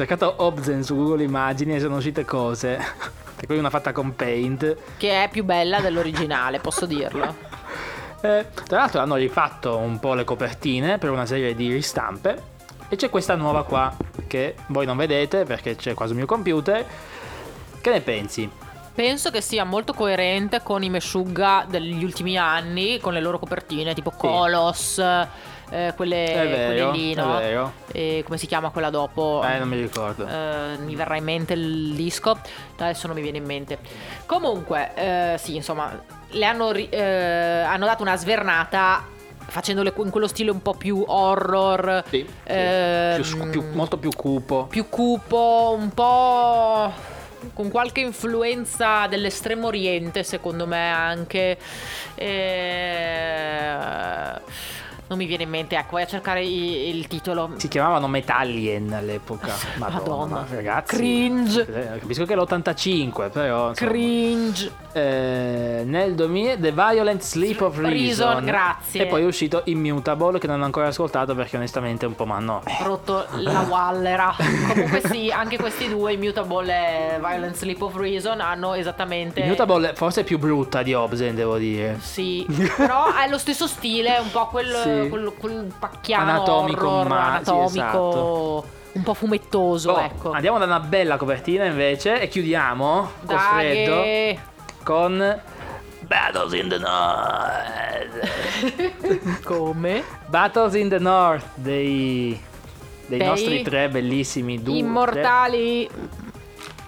Cercato 0.00 0.32
Obzen 0.38 0.82
su 0.82 0.96
Google 0.96 1.22
Immagini 1.24 1.74
e 1.74 1.80
sono 1.80 1.96
uscite 1.96 2.24
cose. 2.24 2.78
E 3.42 3.46
qui 3.46 3.56
una 3.56 3.70
fatta 3.70 3.92
con 3.92 4.14
Paint. 4.14 4.76
Che 4.98 5.24
è 5.24 5.30
più 5.30 5.44
bella 5.44 5.80
dell'originale, 5.80 6.58
posso 6.58 6.86
dirlo. 6.86 7.48
Eh, 8.22 8.48
tra 8.66 8.80
l'altro 8.80 9.00
hanno 9.00 9.14
rifatto 9.14 9.78
un 9.78 9.98
po' 9.98 10.12
le 10.12 10.24
copertine 10.24 10.98
per 10.98 11.08
una 11.08 11.24
serie 11.24 11.54
di 11.54 11.72
ristampe. 11.72 12.42
E 12.90 12.96
c'è 12.96 13.08
questa 13.08 13.34
nuova 13.34 13.64
qua 13.64 13.96
che 14.26 14.56
voi 14.66 14.84
non 14.84 14.98
vedete 14.98 15.44
perché 15.44 15.74
c'è 15.74 15.94
qua 15.94 16.04
sul 16.04 16.16
mio 16.16 16.26
computer. 16.26 16.84
Che 17.80 17.90
ne 17.90 18.02
pensi? 18.02 18.50
Penso 18.94 19.30
che 19.30 19.40
sia 19.40 19.64
molto 19.64 19.94
coerente 19.94 20.62
con 20.62 20.82
i 20.82 20.90
Meshuggah 20.90 21.64
degli 21.66 22.04
ultimi 22.04 22.36
anni, 22.36 23.00
con 23.00 23.14
le 23.14 23.22
loro 23.22 23.38
copertine 23.38 23.94
tipo 23.94 24.10
Colos, 24.10 25.02
eh, 25.70 25.92
quelle, 25.96 26.24
vero, 26.26 26.64
quelle 26.66 26.90
lì, 26.90 27.14
no? 27.14 27.72
E 27.92 28.22
come 28.24 28.38
si 28.38 28.46
chiama 28.46 28.70
quella 28.70 28.90
dopo? 28.90 29.42
Eh, 29.44 29.58
non 29.58 29.68
mi 29.68 29.80
ricordo. 29.80 30.26
Eh, 30.26 30.76
mi 30.78 30.94
verrà 30.94 31.16
in 31.16 31.24
mente 31.24 31.54
il 31.54 31.94
disco, 31.94 32.38
adesso 32.78 33.06
non 33.06 33.16
mi 33.16 33.22
viene 33.22 33.38
in 33.38 33.44
mente. 33.44 33.78
Comunque, 34.26 34.90
eh, 34.94 35.38
sì, 35.38 35.56
insomma, 35.56 35.98
le 36.28 36.44
hanno, 36.44 36.72
eh, 36.72 37.00
hanno 37.00 37.86
dato 37.86 38.02
una 38.02 38.16
svernata 38.16 39.04
facendole 39.46 39.92
in 39.96 40.10
quello 40.10 40.28
stile 40.28 40.50
un 40.52 40.62
po' 40.62 40.74
più 40.74 41.02
horror, 41.06 42.04
Sì, 42.08 42.24
sì. 42.24 42.52
ehm, 42.52 43.20
Più 43.22 43.50
più- 43.50 43.64
molto 43.72 43.96
più 43.96 44.10
cupo. 44.10 44.66
più 44.70 44.88
cupo, 44.88 45.74
un 45.76 45.88
po' 45.90 46.92
con 47.54 47.68
qualche 47.70 48.00
influenza 48.00 49.06
dell'estremo 49.08 49.66
oriente, 49.66 50.22
secondo 50.22 50.66
me 50.68 50.88
anche. 50.92 51.58
Eh, 52.14 53.78
non 55.10 55.18
mi 55.18 55.26
viene 55.26 55.42
in 55.42 55.48
mente, 55.50 55.74
ecco, 55.76 55.94
vai 55.94 56.04
a 56.04 56.06
cercare 56.06 56.44
i- 56.44 56.88
il 56.96 57.08
titolo. 57.08 57.50
Si 57.56 57.66
chiamavano 57.66 58.06
Metallien 58.06 58.92
all'epoca. 58.92 59.52
Madonna, 59.74 59.98
Madonna. 59.98 60.34
ma 60.34 60.46
ragazzi. 60.48 60.94
Cringe. 60.96 61.66
eh, 61.66 61.98
Capisco 61.98 62.24
che 62.24 62.32
è 62.32 62.36
l'85, 62.36 63.28
però. 63.30 63.70
insomma. 63.70 63.90
Cringe. 63.90 64.70
Eh, 64.92 65.82
nel 65.84 66.14
2000 66.14 66.56
The 66.58 66.70
Violent 66.72 67.22
Sleep 67.22 67.60
of 67.60 67.76
Reason. 67.78 67.90
Reason, 67.92 68.44
grazie. 68.44 69.02
E 69.02 69.06
poi 69.06 69.22
è 69.22 69.24
uscito 69.26 69.62
Immutable 69.64 70.38
che 70.38 70.46
non 70.46 70.60
ho 70.60 70.64
ancora 70.64 70.86
ascoltato 70.86 71.34
perché 71.34 71.56
onestamente 71.56 72.06
un 72.06 72.14
po' 72.14 72.24
mi 72.26 72.32
hanno 72.32 72.62
rotto 72.84 73.26
la 73.38 73.66
wallera. 73.68 74.32
Comunque 74.38 75.02
sì, 75.06 75.30
anche 75.32 75.56
questi 75.58 75.88
due, 75.88 76.12
Immutable 76.12 76.72
e 76.72 77.18
Violent 77.18 77.56
Sleep 77.56 77.82
of 77.82 77.96
Reason, 77.96 78.40
hanno 78.40 78.74
esattamente... 78.74 79.40
Immutable 79.40 79.92
forse 79.96 80.20
è 80.20 80.24
più 80.24 80.38
brutta 80.38 80.82
di 80.84 80.94
Obsen, 80.94 81.34
devo 81.34 81.56
dire. 81.56 81.98
Sì, 82.00 82.46
però 82.76 83.12
è 83.16 83.28
lo 83.28 83.38
stesso 83.38 83.66
stile, 83.66 84.18
un 84.18 84.30
po' 84.30 84.46
quel, 84.46 84.72
Sì. 84.82 84.98
Quel, 85.08 85.32
quel 85.38 85.72
pacchiano 85.78 86.30
Anatomico, 86.30 86.88
horror, 86.88 87.08
ma- 87.08 87.40
sì, 87.42 87.50
anatomico, 87.50 87.66
esatto. 87.68 88.64
un 88.92 89.02
po' 89.02 89.14
fumettoso, 89.14 89.92
Oh, 89.92 90.00
ecco. 90.00 90.30
Andiamo 90.32 90.58
da 90.58 90.64
una 90.66 90.80
bella 90.80 91.16
copertina 91.16 91.64
invece 91.64 92.20
e 92.20 92.28
chiudiamo 92.28 93.10
col 93.24 93.38
freddo 93.38 93.94
Dai, 93.96 94.38
con 94.82 95.40
Battles 96.00 96.52
in 96.54 96.68
the 96.68 96.78
North. 96.78 98.28
come? 99.44 100.02
Battles 100.26 100.74
in 100.74 100.88
the 100.88 100.98
North 100.98 101.46
dei, 101.54 102.40
dei 103.06 103.18
Dei 103.18 103.26
nostri 103.26 103.62
tre 103.62 103.88
bellissimi 103.88 104.60
due. 104.62 104.78
Immortali. 104.78 105.88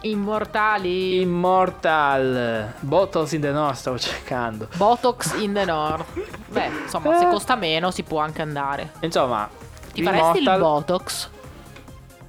Immortali. 0.02 1.20
Immortal. 1.20 2.72
Battles 2.80 3.32
in 3.32 3.40
the 3.40 3.50
North 3.52 3.76
stavo 3.76 3.98
cercando. 3.98 4.68
Botox 4.76 5.40
in 5.40 5.52
the 5.52 5.64
North. 5.64 6.04
Beh, 6.48 6.70
insomma, 6.84 7.18
se 7.18 7.26
costa 7.28 7.54
meno 7.54 7.90
si 7.90 8.02
può 8.02 8.18
anche 8.20 8.42
andare. 8.42 8.92
Insomma, 9.00 9.48
Ti 9.92 10.02
faresti 10.02 10.38
il 10.38 10.42
Immortal- 10.44 10.60
Botox? 10.60 11.28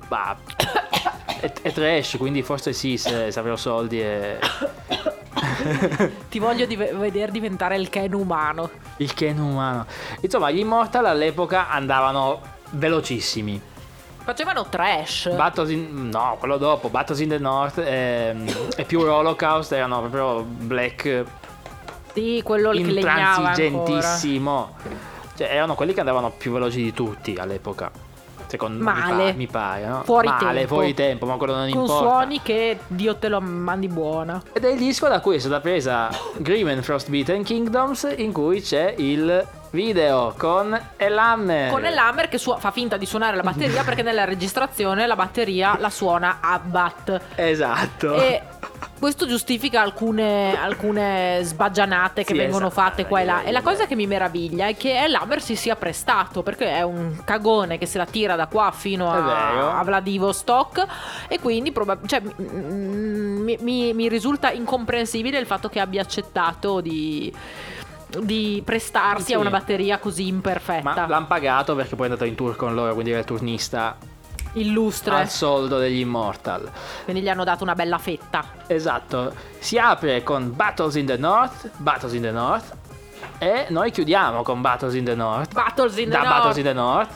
Bah, 0.08 0.36
è, 1.40 1.52
è 1.62 1.72
trash, 1.72 2.18
quindi 2.18 2.44
forse 2.44 2.74
sì, 2.74 2.98
se, 2.98 3.32
se 3.32 3.40
avrò 3.40 3.56
soldi 3.56 4.02
e... 4.02 4.38
Ti 6.30 6.40
voglio 6.40 6.66
div- 6.66 6.94
vedere 6.96 7.32
diventare 7.32 7.76
il 7.78 7.90
Ken 7.90 8.14
umano. 8.14 8.70
il 8.98 9.14
Ken 9.14 9.40
umano. 9.40 9.86
Insomma, 10.22 10.52
gli 10.52 10.60
Immortal 10.60 11.06
all'epoca 11.06 11.70
andavano 11.70 12.42
velocissimi. 12.72 13.60
Facevano 14.24 14.66
trash. 14.68 15.34
Battles 15.36 15.70
in... 15.70 16.10
No, 16.10 16.38
quello 16.40 16.58
dopo. 16.58 16.90
Battles 16.90 17.20
in 17.20 17.30
the 17.30 17.38
North 17.38 17.78
e, 17.78 18.36
e 18.76 18.84
più 18.86 19.02
Holocaust 19.02 19.72
erano 19.74 20.00
proprio 20.00 20.44
black 20.44 21.26
sì, 22.14 22.42
quello 22.44 22.72
che 22.72 22.84
legnava 22.84 23.52
ancora. 23.52 24.18
Cioè, 25.36 25.48
erano 25.48 25.74
quelli 25.74 25.94
che 25.94 26.00
andavano 26.00 26.30
più 26.30 26.52
veloci 26.52 26.84
di 26.84 26.94
tutti 26.94 27.36
all'epoca. 27.38 27.92
Secondo 28.54 28.84
me, 28.84 28.92
Male. 28.94 29.16
mi, 29.16 29.32
pa- 29.32 29.38
mi 29.38 29.48
pare, 29.48 29.86
no? 29.88 30.02
Fuori 30.04 30.28
Male, 30.28 30.54
tempo. 30.60 30.74
fuori 30.76 30.94
tempo, 30.94 31.26
ma 31.26 31.38
quello 31.38 31.56
non 31.56 31.70
Con 31.72 31.82
importa. 31.82 32.08
suoni 32.08 32.42
che 32.44 32.78
Dio 32.86 33.16
te 33.16 33.28
lo 33.28 33.42
mandi 33.42 33.88
buona. 33.88 34.40
Ed 34.54 34.64
è 34.64 34.70
il 34.70 34.78
disco 34.78 35.08
da 35.08 35.22
cui 35.22 35.38
è 35.38 35.40
stata 35.40 35.60
presa 35.60 36.10
Grim 36.38 36.68
and 36.68 36.84
Frostbeaten 36.84 37.42
Kingdoms, 37.44 38.14
in 38.18 38.32
cui 38.32 38.62
c'è 38.62 38.94
il 39.00 39.44
video 39.72 40.36
con 40.38 40.80
Elammer. 40.98 41.72
Con 41.72 41.82
l'Hammer 41.82 42.30
che 42.30 42.38
su- 42.38 42.56
fa 42.60 42.70
finta 42.70 42.96
di 42.98 43.08
suonare 43.08 43.36
la 43.36 43.42
batteria 43.42 43.82
perché 43.86 44.04
nella 44.04 44.24
registrazione 44.24 45.08
la 45.08 45.16
batteria 45.16 45.76
la 45.80 45.90
suona 45.90 46.38
Abbat. 46.42 47.22
Esatto. 47.34 48.14
E 48.14 48.40
questo 49.00 49.26
giustifica 49.28 49.82
alcune, 49.82 50.58
alcune 50.60 51.40
sbaggianate 51.44 52.24
che 52.24 52.34
Sì, 52.34 52.40
vengono 52.40 52.68
esatto, 52.68 52.82
fatte 52.82 53.06
qua 53.06 53.22
e 53.22 53.26
là. 53.26 53.44
E 53.44 53.52
la 53.52 53.62
cosa 53.62 53.86
che 53.86 53.96
mi 53.96 54.08
meraviglia 54.08 54.68
è 54.68 54.76
che 54.78 55.06
l'Hammer 55.08 55.42
si 55.42 55.56
sia 55.56 55.76
prestato 55.76 56.44
perché 56.44 56.70
è 56.72 56.82
un 56.82 57.22
cagone 57.26 57.78
che 57.78 57.86
se 57.86 57.98
la 57.98 58.06
tira 58.06 58.36
da 58.36 58.48
qua 58.48 58.72
fino 58.74 59.10
a, 59.12 59.80
a 59.80 59.84
Vladivostok 59.84 60.86
e 61.28 61.40
quindi 61.40 61.72
probab- 61.72 62.06
cioè, 62.08 62.22
mm, 62.22 63.42
mi, 63.44 63.58
mi- 63.62 63.94
mi 63.94 64.08
risulta 64.08 64.52
incomprensibile 64.52 65.38
il 65.38 65.46
fatto 65.46 65.70
che 65.70 65.80
abbia 65.80 66.02
accettato 66.02 66.80
di, 66.82 67.32
di 68.20 68.62
prestarsi 68.66 69.26
Sì. 69.28 69.34
a 69.34 69.40
una 69.40 69.50
batteria 69.50 69.98
così 70.00 70.28
imperfetta. 70.28 70.82
Ma 70.84 71.08
l'hanno 71.08 71.28
pagato 71.28 71.76
perché 71.76 71.96
poi 71.96 72.08
è 72.08 72.10
andato 72.10 72.28
in 72.28 72.36
tour 72.36 72.56
con 72.56 72.74
loro, 72.74 72.94
quindi 72.94 73.12
era 73.12 73.20
il 73.20 73.26
turnista 73.26 73.96
Illustre. 74.54 75.16
al 75.16 75.30
soldo 75.30 75.78
degli 75.80 76.00
Immortal. 76.00 76.70
Quindi 77.04 77.22
gli 77.22 77.30
hanno 77.30 77.44
dato 77.44 77.64
una 77.64 77.76
bella 77.76 77.98
fetta. 77.98 78.44
Esatto. 78.68 79.34
Si 79.60 79.78
apre 79.78 80.24
con 80.24 80.56
Battles 80.56 80.96
in 80.96 81.06
the 81.06 81.18
North, 81.18 81.70
Battles 81.78 82.14
in 82.14 82.22
the 82.22 82.32
North 82.32 82.76
e 83.38 83.66
noi 83.70 83.92
chiudiamo 83.92 84.42
con 84.44 84.62
Battles 84.62 84.94
in 84.94 85.06
the 85.06 85.16
North. 85.16 85.54
Battles 85.54 85.98
in 85.98 86.06
the 86.06 86.12
da 86.12 86.20
North. 86.24 86.34
Battles 86.34 86.58
in 86.58 86.64
the 86.64 86.74
North. 86.74 87.12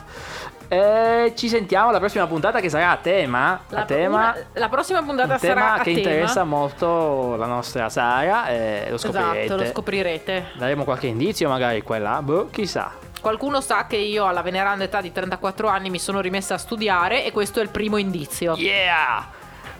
E 0.70 1.32
ci 1.34 1.48
sentiamo 1.48 1.88
alla 1.88 1.98
prossima 1.98 2.26
puntata 2.26 2.60
che 2.60 2.68
sarà 2.68 2.90
a 2.90 2.96
tema. 2.98 3.58
La, 3.70 3.80
a 3.80 3.84
tema 3.86 4.16
una- 4.16 4.36
la 4.52 4.68
prossima 4.68 5.02
puntata 5.02 5.34
un 5.34 5.40
tema 5.40 5.54
sarà 5.60 5.72
a 5.72 5.78
che 5.78 5.94
tema. 5.94 5.98
interessa 6.10 6.44
molto 6.44 7.36
la 7.36 7.46
nostra 7.46 7.88
Sara 7.88 8.48
e 8.48 8.86
lo 8.90 8.98
scoprirete. 8.98 9.44
Esatto, 9.44 9.62
lo 9.62 9.66
scoprirete. 9.66 10.44
Daremo 10.58 10.84
qualche 10.84 11.06
indizio 11.06 11.48
magari 11.48 11.80
qua 11.82 11.96
e 11.96 11.98
là, 12.00 12.20
boh, 12.20 12.48
chissà. 12.50 12.92
Qualcuno 13.20 13.60
sa 13.60 13.86
che 13.86 13.96
io 13.96 14.26
alla 14.26 14.42
veneranda 14.42 14.84
età 14.84 15.00
di 15.00 15.12
34 15.12 15.68
anni 15.68 15.90
mi 15.90 15.98
sono 15.98 16.20
rimessa 16.20 16.54
a 16.54 16.58
studiare 16.58 17.24
e 17.24 17.32
questo 17.32 17.60
è 17.60 17.62
il 17.62 17.68
primo 17.70 17.96
indizio. 17.96 18.54
Yeah! 18.54 19.28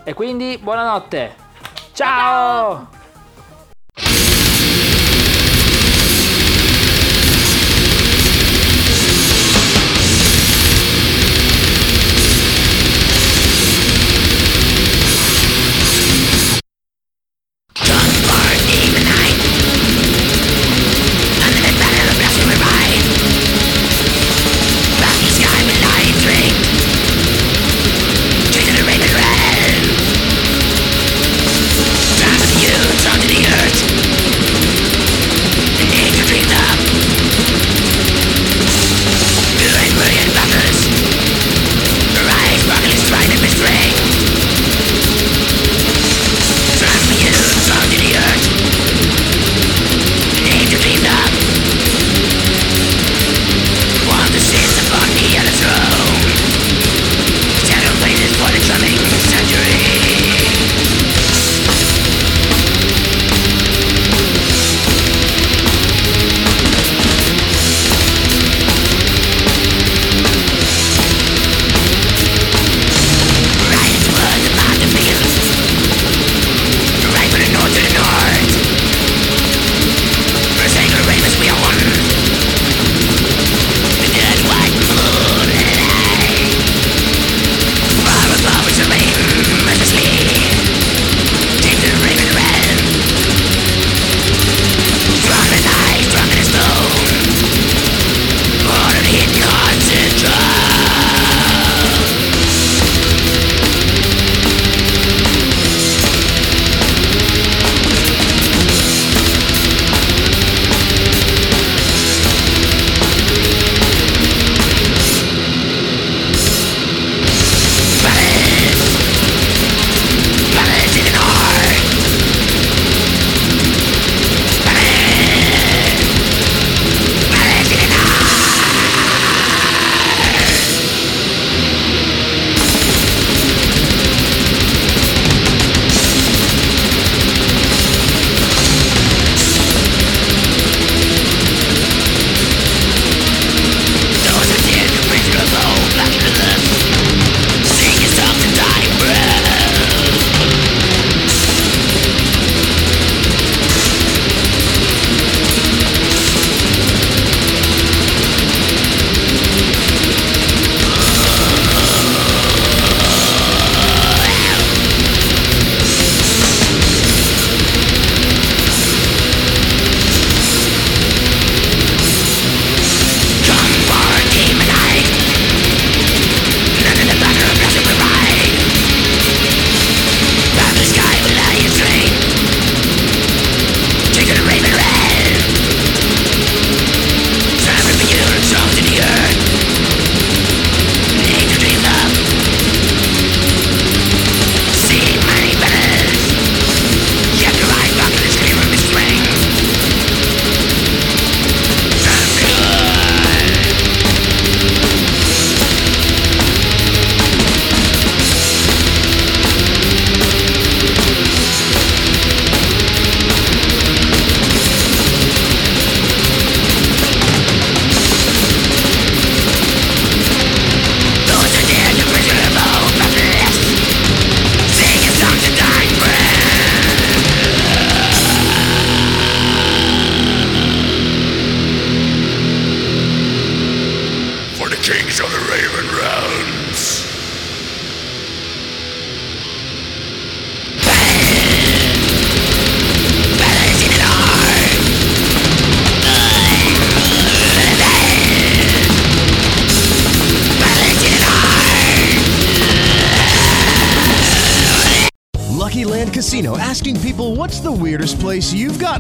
E 0.05 0.15
quindi 0.15 0.59
buonanotte. 0.59 1.35
Ciao! 1.93 2.89
You 2.91 2.98